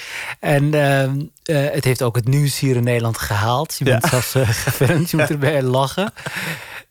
[0.41, 3.75] En ehm, eh, het heeft ook het nieuws hier in Nederland gehaald.
[3.79, 4.09] Je bent Ja.
[4.09, 6.13] zelfs uh, gefilmd, je moet erbij lachen.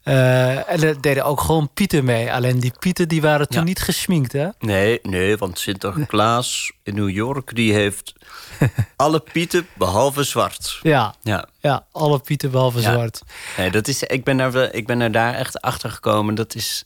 [0.06, 2.34] Eh, en er deden ook gewoon pieten mee.
[2.34, 3.66] Alleen die pieten die waren toen Ja.
[3.66, 4.48] niet geschminkt, hè?
[4.60, 8.14] nee, nee, want Sinterklaas in New York die heeft
[8.96, 10.80] alle pieten behalve zwart.
[10.82, 12.92] Ja, Ja, ja alle pieten behalve Ja.
[12.94, 13.22] zwart.
[13.58, 16.36] nee, dat is, ik, ben daar, ik ben er daar echt achter gekomen.
[16.36, 16.84] Dat is,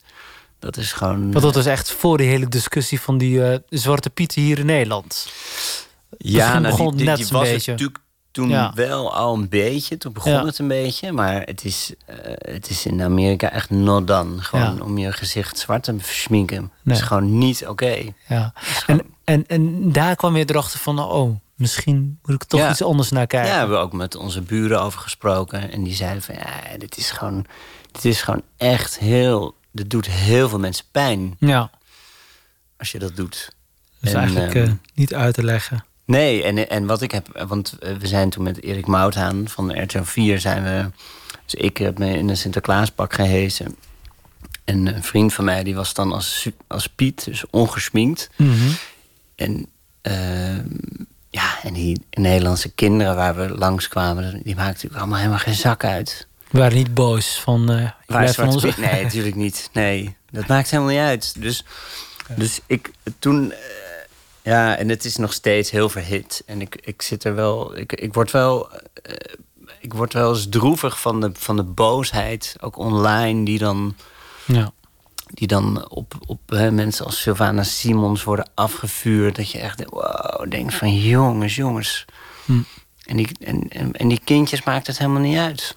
[0.58, 1.32] dat is gewoon.
[1.32, 4.66] Want dat was echt voor die hele discussie van die eh, zwarte pieten hier in
[4.66, 5.28] Nederland.
[6.18, 7.98] Ja, nou, die, die, die was natuurlijk
[8.30, 8.72] toen Ja.
[8.74, 9.96] wel al een beetje.
[9.98, 10.44] Toen begon Ja.
[10.44, 11.12] het een beetje.
[11.12, 12.16] Maar het is, eh,
[12.54, 14.40] het is in Amerika echt not done.
[14.42, 14.82] Gewoon Ja.
[14.82, 16.72] om je gezicht zwart te schminken.
[16.84, 18.02] Dat is gewoon niet oké.
[18.28, 18.52] Ja.
[18.60, 22.60] is gewoon- En, en, en daar kwam je erachter van, oh, misschien moet ik toch
[22.60, 22.70] Ja.
[22.70, 23.58] iets anders naar Ja, kijken.
[23.58, 25.70] hebben we ook met onze buren over gesproken.
[25.72, 27.46] En die zeiden van, ja, dit is gewoon,
[27.92, 29.54] dit is gewoon echt heel...
[29.72, 31.70] Dit doet heel veel mensen pijn Ja,
[32.78, 33.50] als je dat doet.
[34.00, 35.84] dus En, eigenlijk ehm, eh, niet uit te leggen.
[36.10, 37.44] Nee, en, en wat ik heb...
[37.48, 40.90] Want eh, we zijn toen met Erik Mouthaan van RTL 4 zijn we...
[41.44, 43.76] Dus ik heb me in een Sinterklaaspak gehezen.
[44.64, 48.30] En een vriend van mij die was dan als, als Piet, dus ongesminkt.
[48.36, 48.68] Mhm.
[49.34, 49.66] En...
[50.02, 50.66] Ehm,
[51.30, 54.30] ja, en die Nederlandse kinderen waar we langskwamen...
[54.42, 56.26] die maakten natuurlijk allemaal helemaal geen zak uit.
[56.50, 57.72] We waren niet boos van...
[57.72, 58.76] Uh, waar van ons...
[58.76, 59.70] Nee, natuurlijk niet.
[59.72, 61.34] Nee, dat maakt helemaal niet uit.
[61.42, 61.64] Dus,
[62.36, 63.58] dus ik, toen eh,
[64.50, 66.42] ja, en het is nog steeds heel verhit.
[66.46, 67.76] En ik, ik zit er wel.
[67.76, 68.70] Ik, ik word wel.
[69.02, 69.14] Eh,
[69.80, 73.96] ik word wel eens droevig van de, van de boosheid, ook online, die dan.
[74.44, 74.72] Ja.
[75.26, 79.36] Die dan op, op mensen als Sylvana Simons worden afgevuurd.
[79.36, 82.04] Dat je echt wow, denkt van jongens, jongens.
[82.44, 82.60] Hm.
[83.04, 85.76] En, die, en, en, en die kindjes maakt het helemaal niet uit.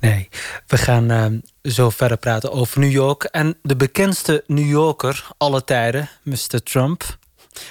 [0.00, 0.28] Nee,
[0.66, 3.24] we gaan ehm, zo verder praten over New York.
[3.24, 6.62] En de bekendste New Yorker alle tijden, Mr.
[6.62, 7.18] Trump.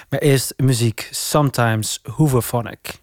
[0.08, 3.00] Maar eerst muziek, Sometimes Hooverphonic.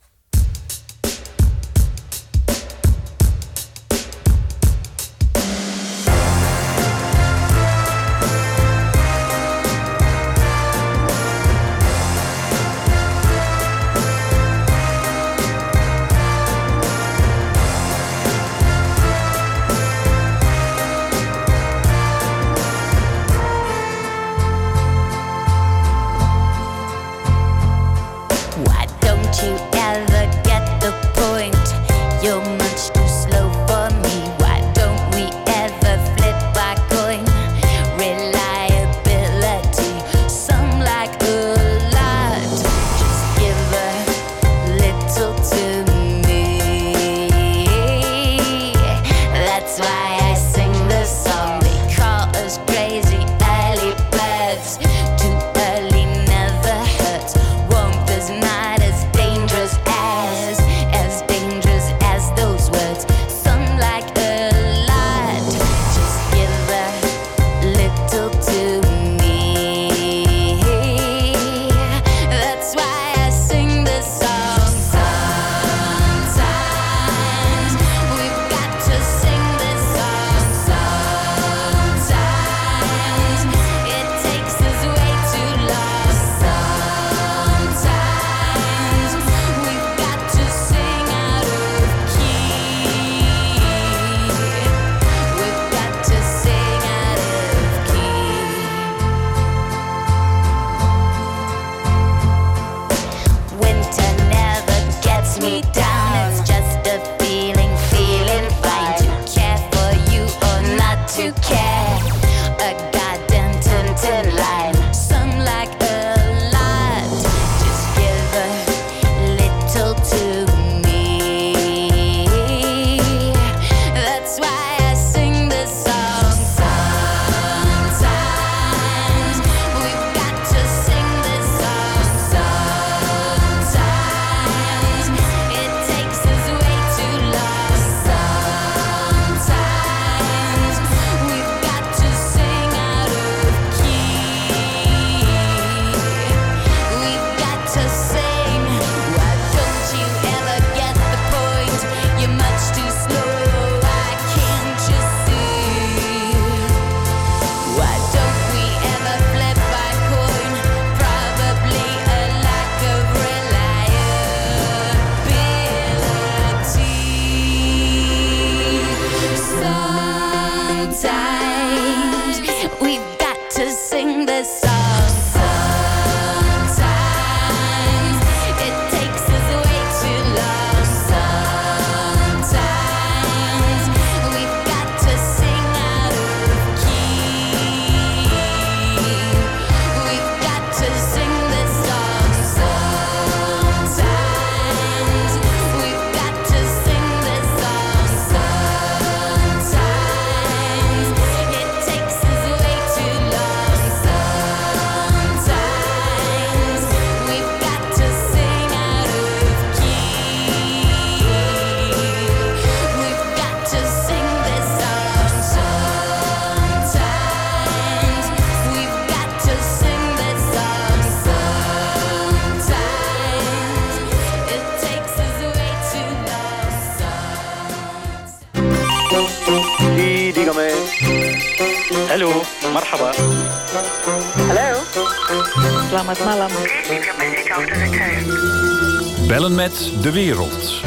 [239.58, 240.82] met de wereld.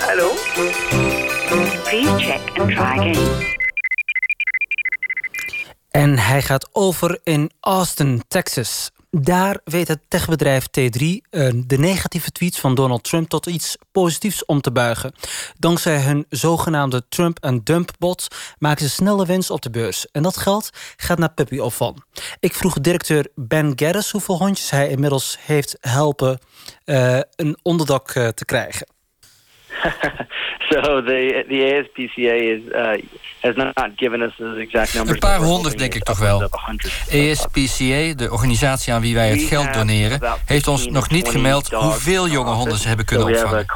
[0.00, 0.30] Hallo?
[1.84, 3.56] Please check and try again.
[5.90, 8.90] En hij gaat over in Austin, Texas
[9.20, 14.44] daar weet het techbedrijf T3 eh, de negatieve tweets van Donald Trump tot iets positiefs
[14.44, 15.14] om te buigen.
[15.58, 20.10] Dankzij hun zogenaamde Trump and Dump bot maken ze snelle winst op de beurs.
[20.10, 22.04] En dat geld gaat naar puppyopvang.
[22.40, 26.38] Ik vroeg directeur Ben Gerris hoeveel hondjes hij inmiddels heeft helpen
[26.84, 28.93] eh, een onderdak eh, te krijgen.
[30.70, 32.96] so the the ASPCA is uh,
[33.40, 35.14] has not given us the exact numbers.
[35.14, 36.42] Een paar honderd denk ik toch wel.
[37.12, 42.28] ASPCA, de organisatie aan wie wij het geld doneren, heeft ons nog niet gemeld hoeveel
[42.28, 43.66] jonge honden ze hebben kunnen opvangen.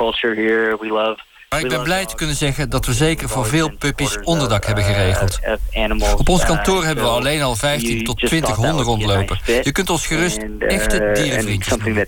[0.80, 1.26] love.
[1.48, 4.84] Maar ik ben blij te kunnen zeggen dat we zeker voor veel puppies onderdak hebben
[4.84, 5.38] geregeld.
[5.44, 6.14] uh, animals.
[6.14, 9.38] Op ons Uh, kantoor hebben we alleen al 15 tot 20 honden rondlopen.
[9.44, 12.06] Je kunt ons gerust uh, echte and dierenvriendjes noemen.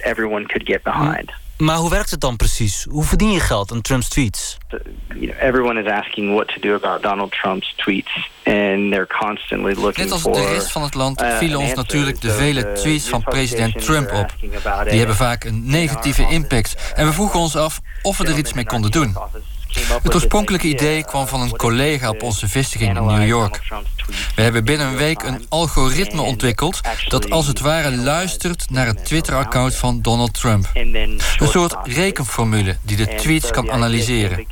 [1.60, 2.86] Maar hoe werkt het dan precies?
[2.90, 4.58] Hoe verdien je geld aan Trumps tweets?
[5.40, 10.12] Everyone is asking what to do about Donald Trump's tweets, and they're constantly looking Net
[10.12, 13.84] als de rest van het land uh, vielen ons natuurlijk de vele tweets van president
[13.84, 14.34] Trump op.
[14.88, 16.92] Die hebben vaak een negatieve impact.
[16.94, 19.16] En we vroegen ons af of we er iets mee konden doen.
[20.02, 23.60] Het oorspronkelijke idee kwam van een collega op onze vestiging in New York.
[24.34, 29.04] We hebben binnen een week een algoritme ontwikkeld dat als het ware luistert naar het
[29.04, 30.70] Twitter-account van Donald Trump.
[30.74, 34.46] Een soort rekenformule die de tweets kan analyseren.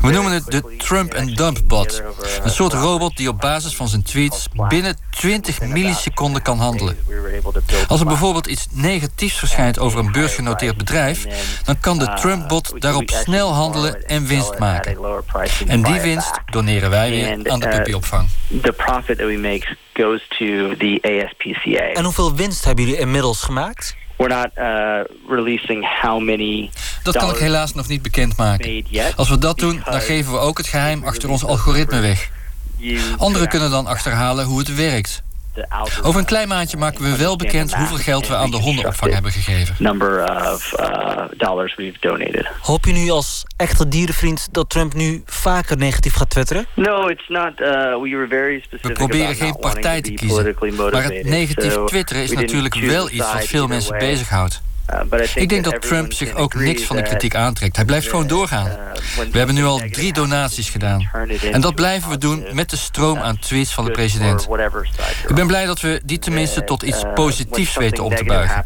[0.00, 2.02] We noemen het de Trump and Dump bot.
[2.42, 6.98] Een soort robot die op basis van zijn tweets binnen 20 milliseconden kan handelen.
[7.88, 11.26] Als er bijvoorbeeld iets negatiefs verschijnt over een beursgenoteerd bedrijf,
[11.64, 14.98] dan kan de Trump-bot daarop snel handelen en winst maken.
[15.66, 18.28] En die winst doneren wij weer aan de puppyopvang.
[18.62, 21.92] The profit that we make goes to the ASPCA.
[21.92, 23.96] En hoeveel winst hebben jullie inmiddels gemaakt?
[24.20, 26.70] We're not uh, releasing how many.
[27.02, 28.86] Dat kan ik helaas nog niet bekendmaken.
[29.16, 32.30] Als we dat doen, dan geven we ook het geheim achter ons algoritme weg.
[33.16, 35.22] Anderen kunnen dan achterhalen hoe het werkt.
[36.02, 39.32] Over een klein maandje maken we wel bekend hoeveel geld we aan de hondenopvang hebben
[39.32, 39.74] gegeven.
[39.78, 40.22] number
[40.52, 42.46] of uh, dollars we've donated.
[42.60, 46.66] Hoop je nu als echte dierenvriend dat Trump nu vaker negatief gaat twitteren?
[46.74, 47.60] No, it's not.
[47.60, 47.68] Uh,
[48.02, 50.56] we were very specific We proberen geen partij te kiezen.
[50.92, 54.62] Maar het negatief twitteren is natuurlijk wel iets wat veel mensen bezighoudt.
[55.12, 57.76] Uh, Ik denk dat Trump zich ook niks van de kritiek aantrekt.
[57.76, 58.66] Hij blijft gewoon doorgaan.
[58.66, 61.10] uh, We hebben nu al drie donaties gedaan.
[61.52, 64.48] En dat blijven we doen met de stroom aan tweets van de president.
[65.28, 68.64] Ik ben blij dat we die tenminste tot iets Uh, positiefs weten om te buigen.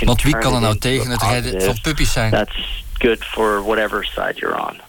[0.00, 2.30] Want wie kan er nou tegen het redden van puppies zijn?
[2.30, 4.80] That's good for whatever side you're on.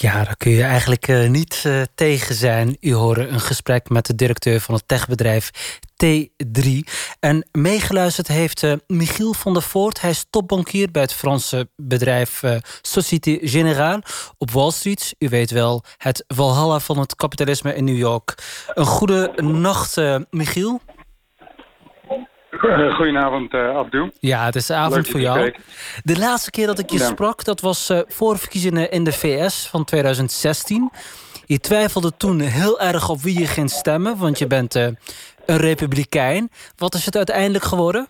[0.00, 2.76] Ja, daar kun je eigenlijk eh, niet eh, tegen zijn.
[2.80, 5.50] U hoorde een gesprek met de directeur van het techbedrijf
[6.04, 6.68] T3.
[7.20, 10.00] En meegeluisterd heeft eh, Michiel van der Voort.
[10.00, 14.02] Hij is topbankier bij het Franse bedrijf eh, Société Générale
[14.38, 15.14] op Wall Street.
[15.18, 18.34] U weet wel, het walhalla van het kapitalisme in New York.
[18.74, 20.80] Een goede nacht, eh, Michiel.
[22.96, 24.10] Goedenavond, eh Abdou.
[24.20, 25.54] Ja, het is de avond Leuk voor jou.
[26.02, 27.06] De laatste keer dat ik je Ja.
[27.06, 30.90] sprak, dat was voor verkiezingen in de VS van 2016.
[31.46, 34.74] Je twijfelde toen heel erg op wie je ging stemmen, want je bent
[35.48, 36.50] een republikein.
[36.76, 38.08] Wat is het uiteindelijk geworden?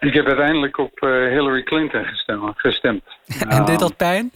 [0.00, 2.52] Ik heb uiteindelijk op eh, Hillary Clinton gestemd.
[2.56, 3.02] gestemd.
[3.48, 4.32] en deed dat pijn?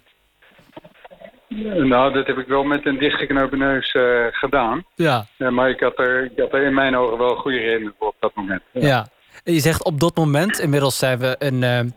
[1.48, 4.84] Eh, nou, dat heb ik wel met een dichtgeknopen neus eh, gedaan.
[4.94, 8.08] Ja, maar ik had, er, ik had er in mijn ogen wel goede redenen voor
[8.08, 8.62] op dat moment.
[8.72, 9.06] ja.
[9.44, 11.94] Je zegt op dat moment, inmiddels zijn we een,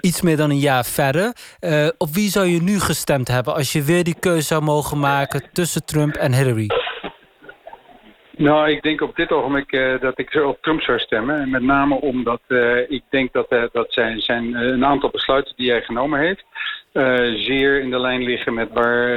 [0.00, 1.32] iets meer dan een jaar verder.
[1.98, 5.42] Op wie zou je nu gestemd hebben als je weer die keuze zou mogen maken
[5.52, 6.66] tussen Trump en Hillary?
[8.36, 11.40] Nou, ik denk op dit ogenblik eh, dat ik op Trump zou stemmen.
[11.40, 15.52] En met name omdat eh, ik denk dat, eh, dat zijn, zijn een aantal besluiten
[15.56, 16.44] die hij genomen heeft...
[17.44, 19.08] zeer in de lijn liggen met, waar,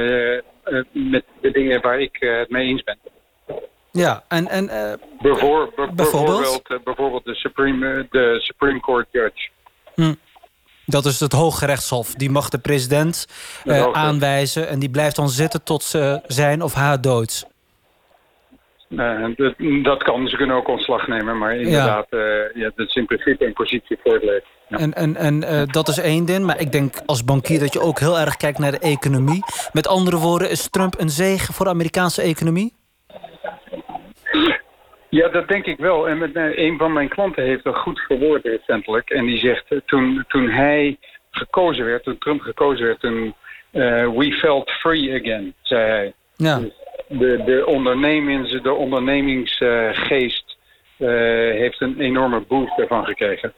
[0.92, 2.98] met de dingen waar ik het mee eens ben.
[3.92, 4.66] Ja, en, en
[5.20, 6.38] Bijvoor- bij- Bijvoorbeeld?
[6.40, 9.48] bijvoorbeeld, bijvoorbeeld de, Supreme, de Supreme Court Judge.
[10.86, 12.14] Dat is het Hoge Rechtshof.
[12.14, 13.26] Die mag de president
[13.92, 17.48] aanwijzen en die blijft dan zitten tot ze zijn of haar dood.
[18.96, 19.24] Eh,
[19.82, 22.20] dat, kan, ze kunnen ook ontslag nemen, maar inderdaad, eh,
[22.54, 24.48] ja, dat is in principe een positie voor het leven.
[24.68, 24.78] Ja.
[24.78, 27.80] En, en, en eh, dat is één ding, maar ik denk als bankier dat je
[27.80, 29.44] ook heel erg kijkt naar de economie.
[29.72, 32.72] Met andere woorden, is Trump een zegen voor de Amerikaanse economie?
[35.08, 36.08] Ja, dat denk ik wel.
[36.08, 39.10] En met, een van mijn klanten heeft dat goed verwoord recentelijk.
[39.10, 40.98] En die zegt, toen, toen hij
[41.30, 43.34] gekozen werd, toen Trump gekozen werd, toen
[44.16, 46.12] we felt free again, zei hij.
[46.36, 46.60] Ja.
[47.12, 50.56] De, de, ondernemings, de ondernemingsgeest
[50.96, 51.08] eh,
[51.58, 53.52] heeft een enorme boost ervan gekregen.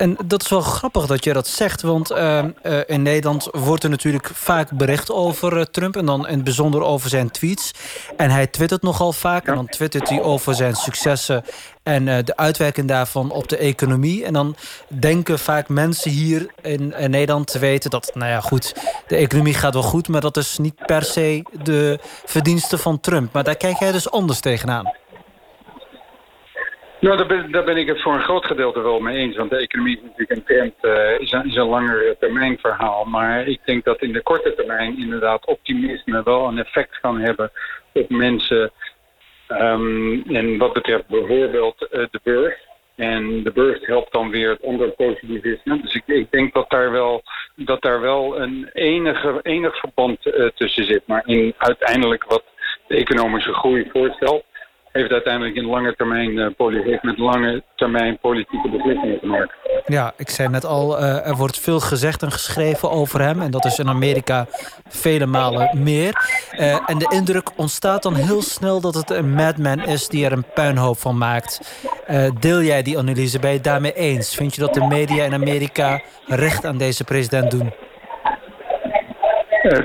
[0.00, 3.84] En dat is wel grappig dat je dat zegt, want uh, uh, in Nederland wordt
[3.84, 7.72] er natuurlijk vaak bericht over uh, Trump en dan in het bijzonder over zijn tweets.
[8.16, 11.44] En hij twittert nogal vaak en dan twittert hij over zijn successen
[11.82, 14.24] en de uitwerking daarvan op de economie.
[14.24, 14.54] En dan
[15.00, 18.74] denken vaak mensen hier in, Nederland te weten dat, nou ja, goed,
[19.06, 23.32] de economie gaat wel goed, maar dat is niet per se de verdienste van Trump.
[23.32, 24.98] Maar daar kijk jij dus anders tegenaan.
[27.00, 29.36] Nou, daar ben, daar ben, ik het voor een groot gedeelte wel mee eens.
[29.36, 33.04] Want de economie is natuurlijk een trend, uh, is, een, is een langer termijn verhaal.
[33.04, 37.50] Maar ik denk dat in de korte termijn inderdaad optimisme wel een effect kan hebben
[37.92, 38.70] op mensen.
[39.50, 42.68] Um, en wat betreft bijvoorbeeld uh, de beurs.
[42.96, 45.80] En de beurs helpt dan weer het andere positivisme.
[45.80, 47.22] Dus ik, ik, denk dat daar wel,
[47.56, 51.02] dat daar wel een enige, enig verband uh, tussen zit.
[51.06, 52.44] Maar in uiteindelijk wat
[52.86, 54.44] de economische groei voorstelt
[54.92, 59.54] heeft uiteindelijk in lange termijn, uh, heeft met lange termijn politieke beslissingen te maken.
[59.86, 63.40] Ja, ik zei net al, uh, er wordt veel gezegd en geschreven over hem.
[63.40, 64.46] En dat is in Amerika
[64.88, 66.14] vele malen meer.
[66.52, 70.32] Uh, en de indruk ontstaat dan heel snel dat het een madman is die er
[70.32, 71.84] een puinhoop van maakt.
[72.40, 73.38] deel jij die analyse?
[73.38, 74.34] Ben je het daarmee eens?
[74.34, 77.72] Vind je dat de media in Amerika recht aan deze president doen?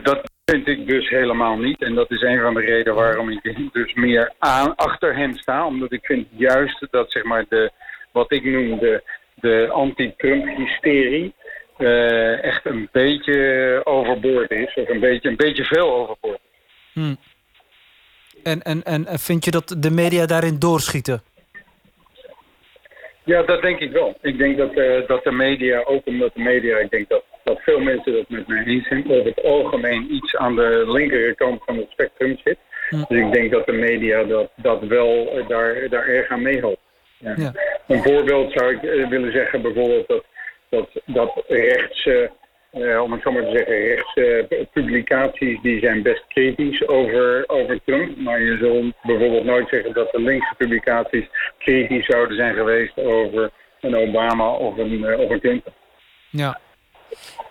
[0.03, 1.81] dat vind ik dus helemaal niet.
[1.81, 5.65] En dat is een van de redenen waarom ik dus meer aan, achter hem sta.
[5.65, 7.71] Omdat ik vind juist dat zeg maar de,
[8.11, 9.03] wat ik noem de,
[9.35, 11.33] de anti-Trump-hysterie...
[11.77, 14.73] Uh, echt een beetje overboord is.
[14.73, 16.39] Of een beetje, een beetje veel overboord.
[16.93, 17.17] Hmm.
[18.43, 21.21] En, en, en vind je dat de media daarin doorschieten?
[23.26, 24.17] Ja, dat denk ik wel.
[24.21, 27.59] Ik denk dat, uh, dat de media, ook omdat de media, ik denk dat, dat
[27.61, 31.78] veel mensen dat met mij eens zijn, over het algemeen iets aan de linkerkant van
[31.78, 32.57] het spectrum zit.
[32.89, 33.05] Ja.
[33.07, 36.82] Dus ik denk dat de media dat, dat wel uh, daar, daar erg aan meehelpt.
[37.17, 37.34] Ja.
[37.38, 37.53] Ja.
[37.88, 40.23] Een voorbeeld zou ik uh, willen zeggen, bijvoorbeeld dat,
[40.69, 41.43] dat, dat
[42.76, 47.80] rechts, om het zo maar te zeggen, rechts publicaties die zijn best kritisch over, over
[47.86, 48.17] Trump.
[48.17, 51.26] Maar je zult bijvoorbeeld nooit zeggen dat de linkse publicaties
[51.57, 53.51] kritisch zouden zijn geweest over
[53.82, 55.73] een Obama of een, of een Clinton.
[56.30, 56.59] Ja.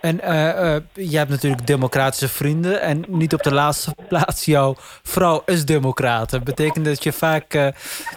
[0.01, 2.81] En uh, uh, je hebt natuurlijk democratische vrienden.
[2.81, 6.31] En niet op de laatste plaats jouw vrouw is democrat.
[6.31, 7.69] Dat betekent dat je vaak uh,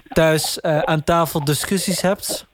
[0.10, 2.48] thuis aan tafel discussies hebt?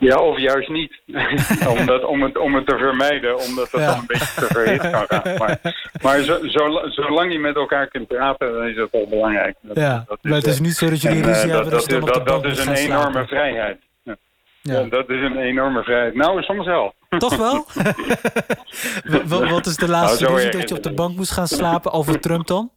[0.00, 1.00] Ja, of juist niet.
[1.78, 3.86] om, dat, om, het, om het te vermijden, omdat dat ja.
[3.86, 5.36] dan een beetje te verhit kan gaan.
[5.38, 5.58] Maar,
[6.02, 9.56] maar zo, zo, zolang je met elkaar kunt praten, dan is dat wel belangrijk.
[9.60, 11.70] Dat, ja, dat maar het is niet zo dat jullie ruzie hebben.
[11.70, 13.26] Dat, dat, dat, dat is een enorme slapen.
[13.26, 13.78] vrijheid.
[14.02, 14.16] Ja.
[14.62, 14.82] Ja.
[14.82, 16.14] dat is een enorme vrijheid.
[16.14, 16.94] Nou, soms wel.
[17.18, 17.66] Toch wel?
[19.50, 22.20] Wat is de laatste nou, ruzie dat je op de bank moest gaan slapen over
[22.20, 22.70] Trump dan?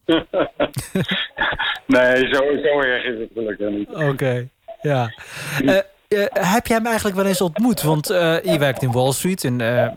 [1.85, 3.89] nee, zo, zo erg is het gelukkig niet.
[3.89, 4.49] Oké, okay.
[4.81, 5.13] ja.
[5.61, 5.77] Uh,
[6.13, 7.81] uh, heb jij hem eigenlijk wel eens ontmoet?
[7.81, 9.87] Want uh, je werkt in Wall Street in, uh,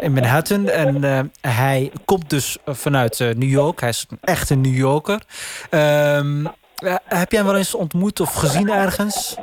[0.00, 0.68] in Manhattan.
[0.68, 3.80] En hij komt dus vanuit New York.
[3.80, 5.22] Hij is een echte New Yorker.
[5.70, 6.46] Um,
[7.04, 9.36] heb jij hem wel eens ontmoet of gezien ergens?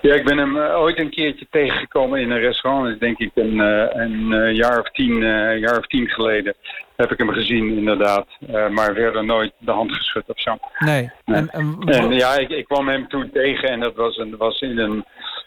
[0.00, 2.84] Ja, ik ben hem ooit een keertje tegengekomen in een restaurant.
[2.84, 5.20] Dat is denk ik een, een jaar, of tien,
[5.58, 6.54] jaar of tien geleden.
[7.00, 8.26] Heb ik hem gezien, inderdaad.
[8.70, 10.58] maar verder nooit de hand geschud of zo.
[10.78, 11.10] Nee.
[11.24, 11.36] nee.
[11.36, 14.60] En, en, en, ja, ik, ik kwam hem toen tegen en dat was, een, was
[14.60, 15.04] in een,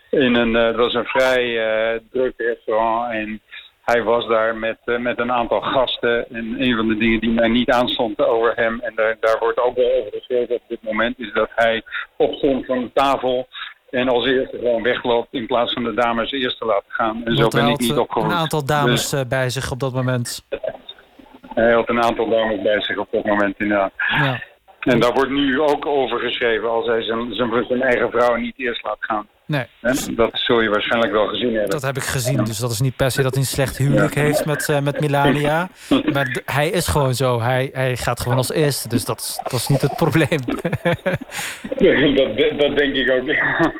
[0.10, 3.14] in een, dat was een vrij druk restaurant.
[3.14, 3.42] En
[3.84, 6.26] hij was daar met, met een aantal gasten.
[6.30, 8.80] En een van de dingen die mij niet aanstond over hem...
[8.80, 11.20] en daar, daar wordt ook wel over geschreven op dit moment...
[11.20, 11.84] is dat hij
[12.18, 13.48] opstond van de tafel...
[13.90, 17.26] En als eerste gewoon wegloopt in plaats van de dames eerst te laten gaan.
[17.26, 18.32] En zo ben ik niet opgevoed.
[18.32, 20.46] een aantal dames dus, bij zich op dat moment.
[21.54, 23.92] Hij had een aantal dames bij zich op dat moment inderdaad.
[23.98, 24.42] Ja.
[24.80, 28.58] En daar wordt nu ook over geschreven als hij zijn, zijn, zijn eigen vrouw niet
[28.58, 29.28] eerst laat gaan.
[29.46, 29.66] Nee.
[30.16, 31.70] Dat zul je waarschijnlijk wel gezien hebben.
[31.70, 34.16] Dat heb ik gezien, dus dat is niet per se dat hij een slecht huwelijk
[34.16, 34.22] ja.
[34.22, 35.70] heeft met, uh, met Melania.
[36.14, 37.42] Maar hij is gewoon zo.
[37.42, 40.30] Hij, hij gaat gewoon als eerste, dus dat is, dat is niet het probleem.
[42.16, 43.36] dat, dat denk ik ook.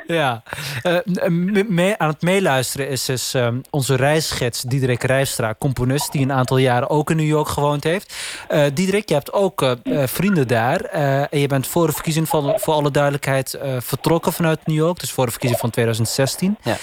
[0.18, 0.44] ja.
[0.84, 6.12] Uh, mee, aan het meeluisteren is dus um, onze reisgids Diederik Rijstra, componist...
[6.12, 8.16] die een aantal jaren ook in New York gewoond heeft.
[8.52, 10.82] Uh, Diederik, je hebt ook vrienden daar.
[11.30, 15.00] en je bent voor de verkiezing, van, voor alle duidelijkheid, vertrokken vanuit New York.
[15.00, 16.58] Dus voor de verkiezing van 2016.
[16.62, 16.78] Ja.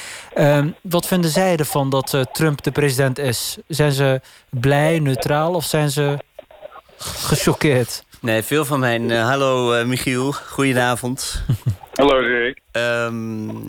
[0.58, 3.58] Um, wat vinden zij ervan dat uh, Trump de president is?
[3.68, 6.18] Zijn ze blij, neutraal of zijn ze
[6.98, 8.04] gechoqueerd?
[8.20, 9.10] Nee, veel van mijn...
[9.10, 11.42] Uh, hallo uh, Michiel, goedenavond.
[11.94, 12.60] hallo Rick.
[12.72, 13.66] Um,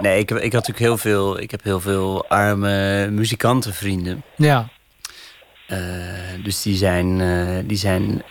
[0.00, 1.40] nee, ik heb, ik had natuurlijk heel veel...
[1.40, 4.22] Ik heb heel veel arme muzikantenvrienden.
[4.36, 4.68] Ja.
[5.72, 5.78] Uh,
[6.44, 8.22] dus die zijn, uh, die zijn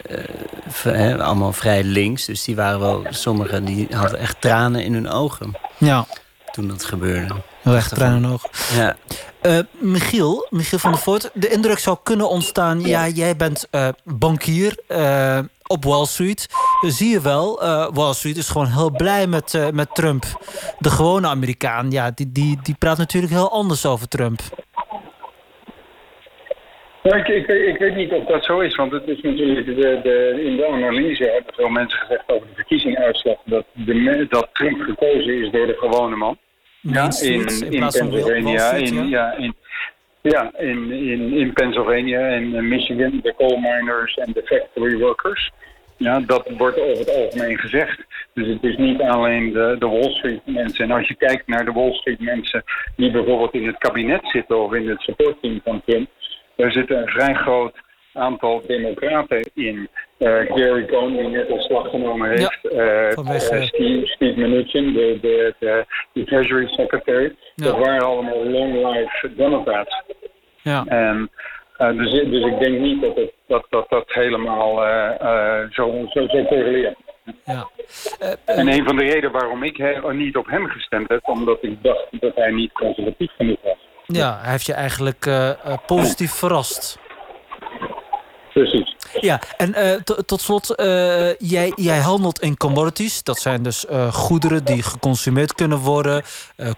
[0.86, 2.26] uh, allemaal vrij links.
[2.26, 5.58] Dus die waren wel, sommigen die hadden echt tranen in hun ogen.
[5.78, 6.06] Ja.
[6.52, 7.34] toen dat gebeurde.
[7.62, 8.44] Heel erg trein en oog.
[8.76, 8.96] Ja.
[9.42, 12.82] Eh, Michiel, Michiel van der Voort, de indruk zou kunnen ontstaan...
[12.82, 16.48] ja, jij bent eh, bankier eh, op Wall Street.
[16.88, 20.26] Zie je wel, eh, Wall Street is gewoon heel blij met, eh, met Trump.
[20.80, 24.42] De gewone Amerikaan, ja, die, die, die praat natuurlijk heel anders over Trump.
[27.04, 29.66] Nou, ik, ik, weet- ik weet niet of dat zo is, want het is natuurlijk
[29.66, 34.50] de, de, in de analyse hebben veel mensen gezegd over de verkiezingsuitslag dat, de, dat
[34.54, 36.38] Trump gekozen is door de gewone man.
[37.10, 39.34] Street in Wall- Wall Pennsylvania, in, ja.
[39.34, 39.56] ja, in,
[40.22, 45.52] ja, in, in, in Pennsylvania en in Michigan, de coal miners en de factory workers.
[45.98, 48.04] Ja, dat wordt over het algemeen gezegd.
[48.34, 50.86] Dus het is niet alleen de, de Wall Street mensen.
[50.86, 52.64] En als je kijkt naar de Wall Street mensen
[52.96, 56.10] die bijvoorbeeld in het kabinet zitten of in het supportteam van Trump,
[56.56, 57.74] daar zit een vrij groot
[58.14, 59.90] aantal democraten in.
[60.18, 62.66] Eh, Gary Cohn, die net slag genomen heeft.
[62.66, 67.36] eh, vanwege- eh, Steve, Steve Mnuchin, de, de, de, de Treasury Secretary.
[67.56, 67.66] Ja.
[67.66, 70.02] Dat waren allemaal long-life Democrats.
[70.62, 70.84] Ja.
[70.88, 71.30] En,
[71.78, 76.06] eh, dus, dus ik denk niet dat het, dat, dat, dat helemaal eh, eh, zo,
[76.10, 76.96] zo, zo correleert.
[77.46, 77.68] Ja.
[78.46, 82.08] En een van de redenen waarom ik niet op hem gestemd heb, omdat ik dacht
[82.12, 83.90] dat hij niet conservatief genoeg was.
[84.16, 85.56] Ja, hij heeft je eigenlijk eh, eh,
[85.86, 86.98] positief verrast.
[88.54, 88.96] Precies.
[89.22, 90.74] Ja, en eh, to- tot slot,
[91.38, 93.24] jij, jij handelt in commodities.
[93.24, 96.24] Dat zijn dus goederen die geconsumeerd kunnen worden.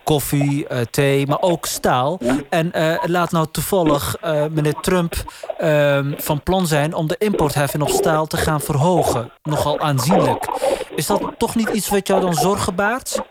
[0.04, 2.20] Koffie, thee, maar ook staal.
[2.50, 2.72] En
[3.06, 4.16] laat nou toevallig
[4.52, 5.14] meneer Trump
[5.58, 6.94] eh, van plan zijn...
[6.94, 9.32] om de importheffing op staal te gaan verhogen.
[9.44, 10.48] Nogal aanzienlijk.
[10.96, 13.22] Is dat toch niet iets wat jou dan zorgen baart?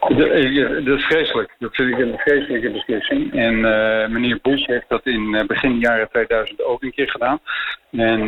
[0.00, 1.54] Eh, dat is vreselijk.
[1.58, 3.34] Dat vind ik een vreselijke beslissing.
[3.34, 7.40] En eh, meneer Bush heeft dat in eh, begin jaren 2000 ook een keer gedaan.
[7.90, 8.22] En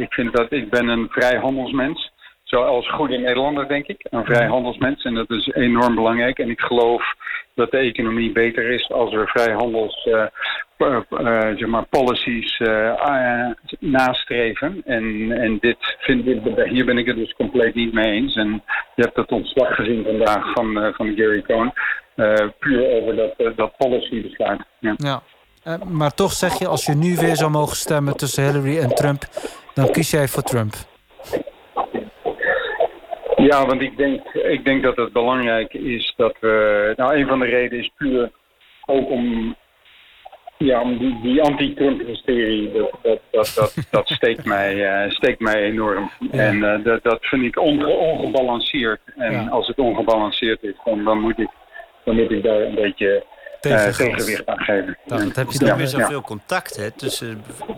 [0.00, 2.12] ik vind dat ik ben een vrijhandelsmens.
[2.50, 4.06] Zoals goede Nederlander, denk ik.
[4.10, 5.04] Een vrijhandelsmens.
[5.04, 6.38] En dat is enorm belangrijk.
[6.38, 7.14] En ik geloof
[7.54, 10.26] dat de economie beter is als we vrijhandels eh,
[11.56, 12.60] zeg maar policies
[13.78, 14.82] nastreven.
[14.84, 18.34] En, en dit vind ik, hier ben ik het dus compleet niet mee eens.
[18.34, 18.62] En
[18.94, 21.72] je hebt het ontslag gezien vandaag van, van Gary Cohn.
[22.58, 24.62] puur over dat, dat policy besluit.
[24.78, 24.94] Ja.
[24.96, 25.22] Ja.
[25.84, 29.22] Maar toch zeg je, als je nu weer zou mogen stemmen tussen Hillary en Trump...
[29.74, 30.74] dan kies jij voor Trump.
[33.42, 36.92] Ja, want ik denk, ik denk dat het belangrijk is dat we.
[36.96, 38.30] Nou, een van de redenen is puur
[38.86, 39.56] ook om.
[40.58, 45.62] Ja, om die, die anti-Trump-hysterie, dat, dat, dat, dat, dat steekt, mij, eh, steekt mij
[45.62, 46.10] enorm.
[46.30, 49.00] En eh, dat, dat vind ik onge- ongebalanceerd.
[49.16, 51.48] En als het ongebalanceerd is, dan, dan, moet, ik,
[52.04, 53.24] dan moet ik daar een beetje
[53.60, 53.96] eh, Tegengas.
[53.96, 54.98] tegenwicht aan geven.
[55.06, 55.26] Dat Ja.
[55.34, 56.76] heb je dan weer zoveel contact.
[56.76, 56.88] Hè?
[56.96, 57.28] Dus, eh,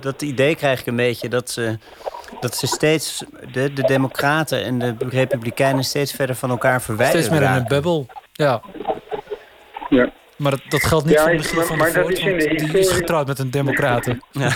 [0.00, 1.78] dat idee krijg ik een beetje dat ze,
[2.40, 7.22] dat ze steeds, de, de Democraten en de Republikeinen, steeds verder van elkaar verwijderen.
[7.24, 8.06] Steeds meer in een bubbel.
[8.32, 8.60] Ja.
[9.88, 10.12] Ja.
[10.36, 12.40] Maar dat, dat geldt niet Ja, voor Michiel maar- van dat Voort, is in want
[12.40, 14.22] de die is getrouwd met een democraten.
[14.30, 14.50] Ja.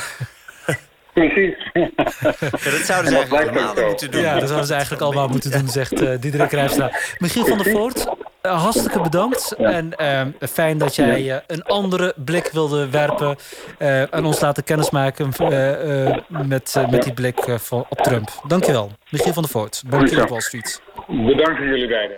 [1.13, 1.71] Precies.
[1.73, 4.21] dat zouden ze eigenlijk allemaal moeten doen.
[4.21, 6.91] Ja, dat zouden ze eigenlijk allemaal moeten doen, zegt eh Diederik Rijfstra.
[7.19, 8.07] Michiel van der Voort,
[8.47, 9.53] eh, hartstikke bedankt.
[9.53, 13.37] En eh, fijn dat jij eh, een andere blik wilde werpen...
[13.79, 18.29] eh, en ons laten kennismaken eh, eh, met, met die blik van, op Trump.
[18.47, 18.91] Dankjewel.
[19.11, 20.83] Michiel van der Voort, bankier op Wall Street.
[21.07, 22.17] Bedankt voor jullie beiden.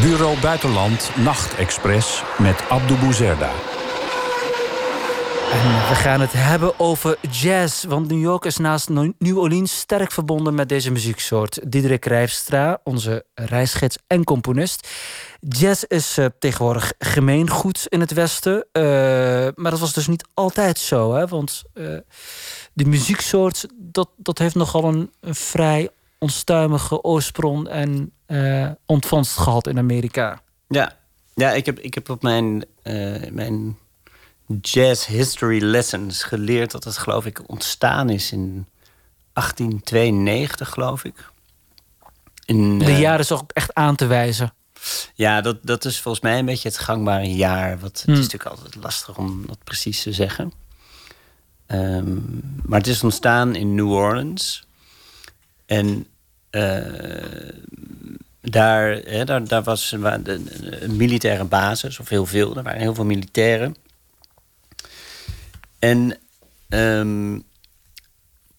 [0.00, 3.50] Bureau Buitenland Nachtexpress met Abdou Bouzerda.
[5.54, 7.84] En we gaan het hebben over jazz.
[7.84, 11.70] Want New York is naast New Orleans sterk verbonden met deze muzieksoort.
[11.70, 14.88] Diederik Rijfstra, onze reisgids en componist.
[15.40, 18.66] Jazz is eh, tegenwoordig gemeengoed in het Westen.
[18.72, 18.82] eh,
[19.54, 21.14] maar dat was dus niet altijd zo.
[21.14, 21.26] Hè?
[21.26, 21.96] Want eh
[22.72, 25.88] die muzieksoort, dat, dat heeft nogal een, vrij
[26.18, 28.12] onstuimige oorsprong en
[28.86, 30.42] ontvangst gehad in Amerika.
[30.68, 30.96] Ja,
[31.34, 32.64] ja ik, heb, ik heb op mijn,
[33.30, 33.78] mijn
[34.60, 38.66] jazz history lessons geleerd dat het geloof ik ontstaan is in
[39.32, 41.30] 1892, geloof ik.
[42.44, 44.54] In, De eh, jaren is ook echt aan te wijzen.
[45.14, 47.78] Ja, dat, dat is volgens mij een beetje het gangbare jaar.
[47.78, 48.14] Wat, Hmm.
[48.14, 50.52] Het is natuurlijk altijd lastig om dat precies te zeggen.
[51.66, 52.14] Ehm,
[52.62, 54.66] maar het is ontstaan in New Orleans.
[55.66, 56.06] En
[56.50, 56.82] eh,
[58.40, 60.04] daar, hè, daar, daar was een,
[60.84, 62.56] een militaire basis, of heel veel.
[62.56, 63.76] Er waren heel veel militairen.
[65.88, 66.16] En
[66.68, 67.38] ehm,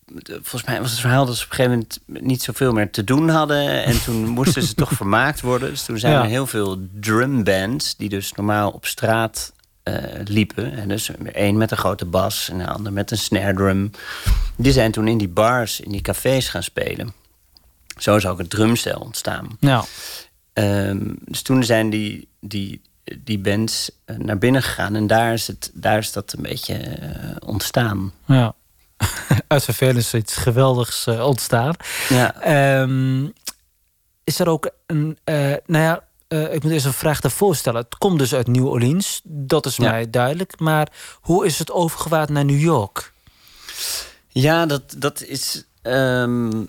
[0.06, 2.92] de- volgens mij was het verhaal dat ze op een gegeven moment niet zoveel meer
[2.92, 3.84] te doen hadden.
[3.84, 5.70] En toen moesten ze toch vermaakt worden.
[5.70, 6.24] Dus toen zijn Ja.
[6.24, 9.54] er heel veel drumbands die dus normaal op straat
[9.84, 10.72] eh, liepen.
[10.74, 13.92] En dus één met een grote bas en een ander met een snare drum.
[14.56, 17.14] Die zijn toen in die bars, in die cafés gaan spelen.
[17.98, 19.58] Zo is ook het drumstel ontstaan.
[19.60, 19.84] Ja.
[20.54, 22.82] Ehm, dus toen zijn die, die,
[23.24, 24.96] die bands eh, naar binnen gegaan.
[24.96, 28.14] En daar is, het, daar is dat een beetje eh, ontstaan.
[28.26, 28.54] Ja.
[29.48, 31.76] Uit vervelend is iets geweldigs eh, ontstaan.
[32.10, 32.42] Ja.
[32.42, 33.26] Ehm,
[34.24, 35.18] is er ook een.
[35.66, 36.04] nou ja,
[36.52, 37.82] ik moet eerst een vraag daarvoor stellen.
[37.82, 39.90] Het komt dus uit New Orleans, dat is Ja.
[39.92, 40.60] mij duidelijk.
[40.60, 40.88] Maar
[41.22, 43.14] hoe is het overgewaard naar New York?
[44.28, 45.64] Ja, dat, dat is.
[45.82, 46.64] ehm,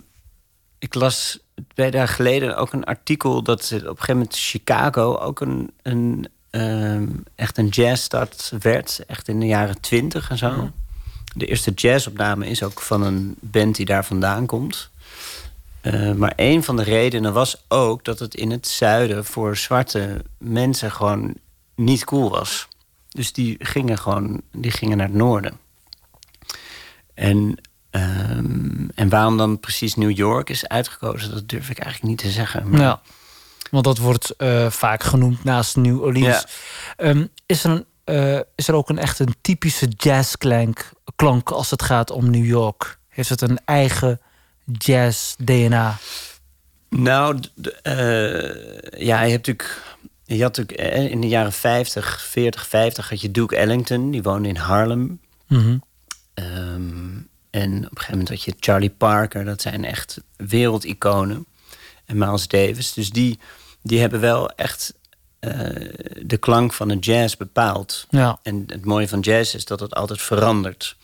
[0.79, 1.39] ik las
[1.73, 6.27] twee dagen geleden ook een artikel dat op een gegeven moment Chicago ook een, een
[6.49, 10.71] ehm, echt een jazzstad werd, echt in de jaren twintig en zo.
[11.35, 14.89] De eerste jazzopname is ook van een band die daar vandaan komt.
[15.81, 20.23] Eh, maar een van de redenen was ook dat het in het zuiden voor zwarte
[20.37, 21.33] mensen gewoon
[21.75, 22.67] niet cool was.
[23.09, 25.59] Dus die gingen gewoon die gingen naar het noorden.
[27.13, 27.57] En,
[28.01, 32.31] ehm, en waarom dan precies New York is uitgekozen, dat durf ik eigenlijk niet te
[32.31, 32.69] zeggen.
[32.69, 33.01] Maar Ja.
[33.71, 36.45] Want dat wordt eh, vaak genoemd naast New Orleans.
[36.95, 41.69] Ehm, is, er een, eh, is er ook een echt een typische jazzklank klank als
[41.69, 42.99] het gaat om New York?
[43.09, 44.21] Heeft het een eigen
[44.65, 45.97] jazz-DNA?
[46.89, 47.39] Nou,
[47.81, 47.93] eh,
[49.05, 49.81] ja, je hebt natuurlijk.
[50.23, 54.49] Je had natuurlijk in de jaren 50, 40, 50 had je Duke Ellington, die woonde
[54.49, 55.19] in Harlem.
[56.33, 57.17] Ehm,
[57.61, 61.45] en op een gegeven moment had je Charlie Parker, dat zijn echt wereldiconen.
[62.05, 62.93] En Miles Davis.
[62.93, 63.39] Dus die,
[63.81, 64.93] die hebben wel echt
[65.39, 65.51] eh,
[66.21, 68.07] de klank van de jazz bepaald.
[68.09, 68.39] Ja.
[68.43, 70.95] En het mooie van jazz is dat het altijd verandert.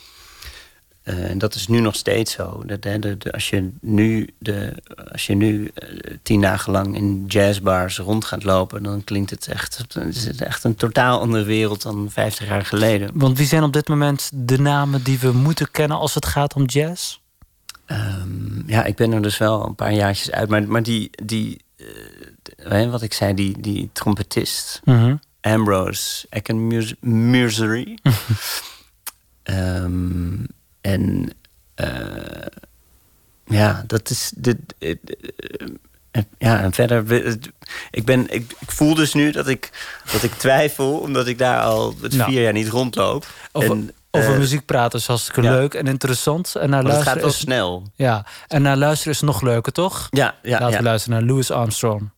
[1.04, 2.64] Eh, en dat is nu nog steeds zo.
[2.66, 4.74] Dat, hè, de, de- als je nu, de,
[5.12, 5.89] als je nu eh,
[6.24, 10.64] tien dagen lang in jazzbars rond gaat lopen, dan klinkt het echt, het is echt
[10.64, 13.10] een totaal andere wereld dan 50 jaar geleden.
[13.14, 16.54] Want wie zijn op dit moment de namen die we moeten kennen als het gaat
[16.54, 17.18] om jazz?
[17.86, 20.49] Ehm, ja, ik ben er dus wel een paar jaartjes uit.
[20.49, 21.62] Maar, maar die, die
[22.58, 25.16] eh, wat ik zei, die, die trompetist, Mhm.
[25.41, 27.97] Ambrose Ekenmusery.
[29.43, 30.43] Ehm
[30.84, 31.29] en
[31.75, 31.88] eh,
[33.45, 34.31] ja, dat is.
[34.36, 34.95] Dit, eh,
[36.11, 37.11] eh, ja, en verder.
[37.91, 39.69] Ik, ben, ik, ik voel dus nu dat ik,
[40.11, 42.31] dat ik twijfel, omdat ik daar al het Nou.
[42.31, 43.27] vier jaar niet rondloop.
[43.51, 45.51] Over, En, over muziek praten is hartstikke ja.
[45.51, 46.55] leuk en interessant.
[46.55, 47.91] En naar want het luisteren gaat wel is, snel.
[47.95, 50.07] Ja, en naar luisteren is nog leuker, toch?
[50.09, 50.77] Ja, ja, Laten ja.
[50.77, 52.09] we luisteren naar Louis Armstrong.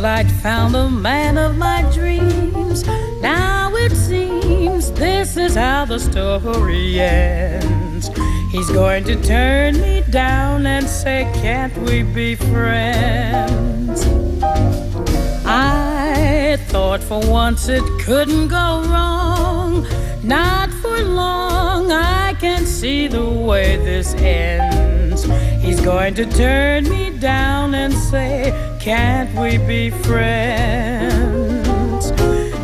[0.00, 2.86] Thought I'd found the man of my dreams.
[3.20, 8.08] Now it seems this is how the story ends.
[8.52, 14.06] He's going to turn me down and say, Can't we be friends?
[15.44, 19.84] I thought for once it couldn't go wrong.
[20.22, 25.26] Not for long, I can see the way this ends.
[25.68, 31.20] He's going to turn me down and say, Can't we be friends?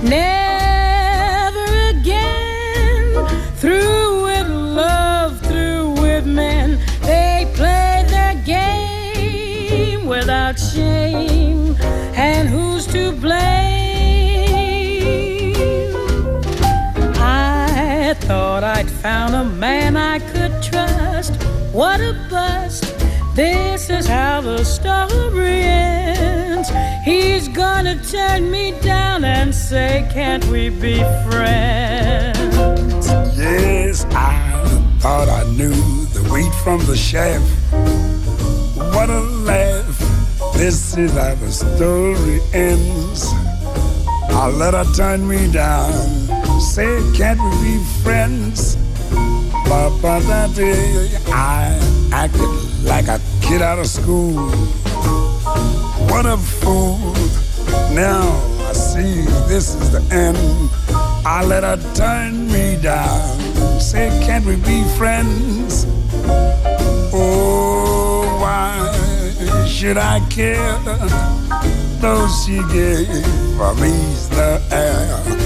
[0.02, 3.26] Never again.
[3.57, 6.78] Through with love, through with men.
[7.02, 11.76] They play their game without shame.
[12.16, 13.34] And who's to blame?
[17.16, 21.34] I thought I'd found a man I could trust.
[21.70, 22.84] What a bust.
[23.35, 26.70] This is how the story ends.
[27.05, 33.09] He's gonna turn me down and say, Can't we be friends?
[33.37, 34.64] Yes, I
[35.01, 35.74] thought I knew
[36.14, 37.43] the wheat from the chaff.
[38.95, 39.99] What a laugh.
[40.55, 43.32] This is how the story ends.
[44.30, 45.93] I let her turn me down.
[46.61, 48.76] Say, can't we be friends?
[49.68, 51.76] But by that day I
[52.12, 54.35] acted like a kid out of school.
[56.11, 56.99] What a fool.
[57.93, 58.28] Now
[58.68, 60.39] I see this is the end.
[61.26, 63.80] I let her turn me down.
[63.80, 65.87] Say, can't we be friends?
[67.12, 70.78] Oh, why should I care?
[72.01, 73.09] Though she gave
[73.80, 73.95] me
[74.37, 75.45] the air.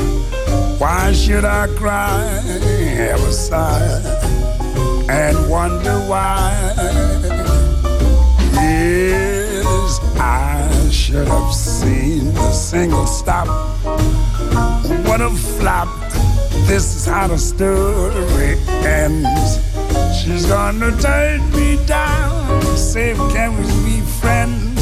[0.78, 2.22] Why should I cry,
[2.96, 4.00] have a sigh,
[5.18, 6.52] and wonder why?
[8.54, 13.48] Yes, I should have seen the single stop.
[15.08, 15.88] What a flop.
[16.68, 19.58] This is how the story ends.
[20.18, 22.62] She's gonna turn me down.
[22.76, 24.77] Say, can we be friends?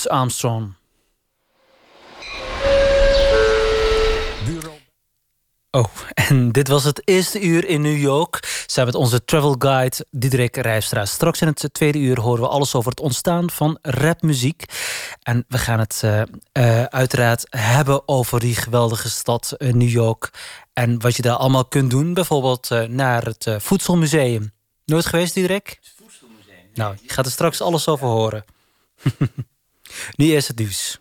[0.00, 0.72] Louis Armstrong.
[5.70, 5.84] Oh,
[6.14, 8.64] en dit was het eerste uur in New York.
[8.66, 11.04] Samen met onze travel guide Diederik Rijstra.
[11.04, 14.64] Straks in het tweede uur horen we alles over het ontstaan van rapmuziek.
[15.22, 16.22] En we gaan het eh,
[16.52, 20.30] eh, uiteraard hebben over die geweldige stad eh, New York.
[20.72, 22.14] En wat je daar allemaal kunt doen.
[22.14, 24.52] Bijvoorbeeld eh, naar het Voedselmuseum.
[24.84, 25.78] Nooit geweest, Diederik?
[25.80, 26.70] Het Voedselmuseum.
[26.74, 28.44] Nou, je gaat er straks alles over horen.
[30.16, 31.00] Nu is het nieuws.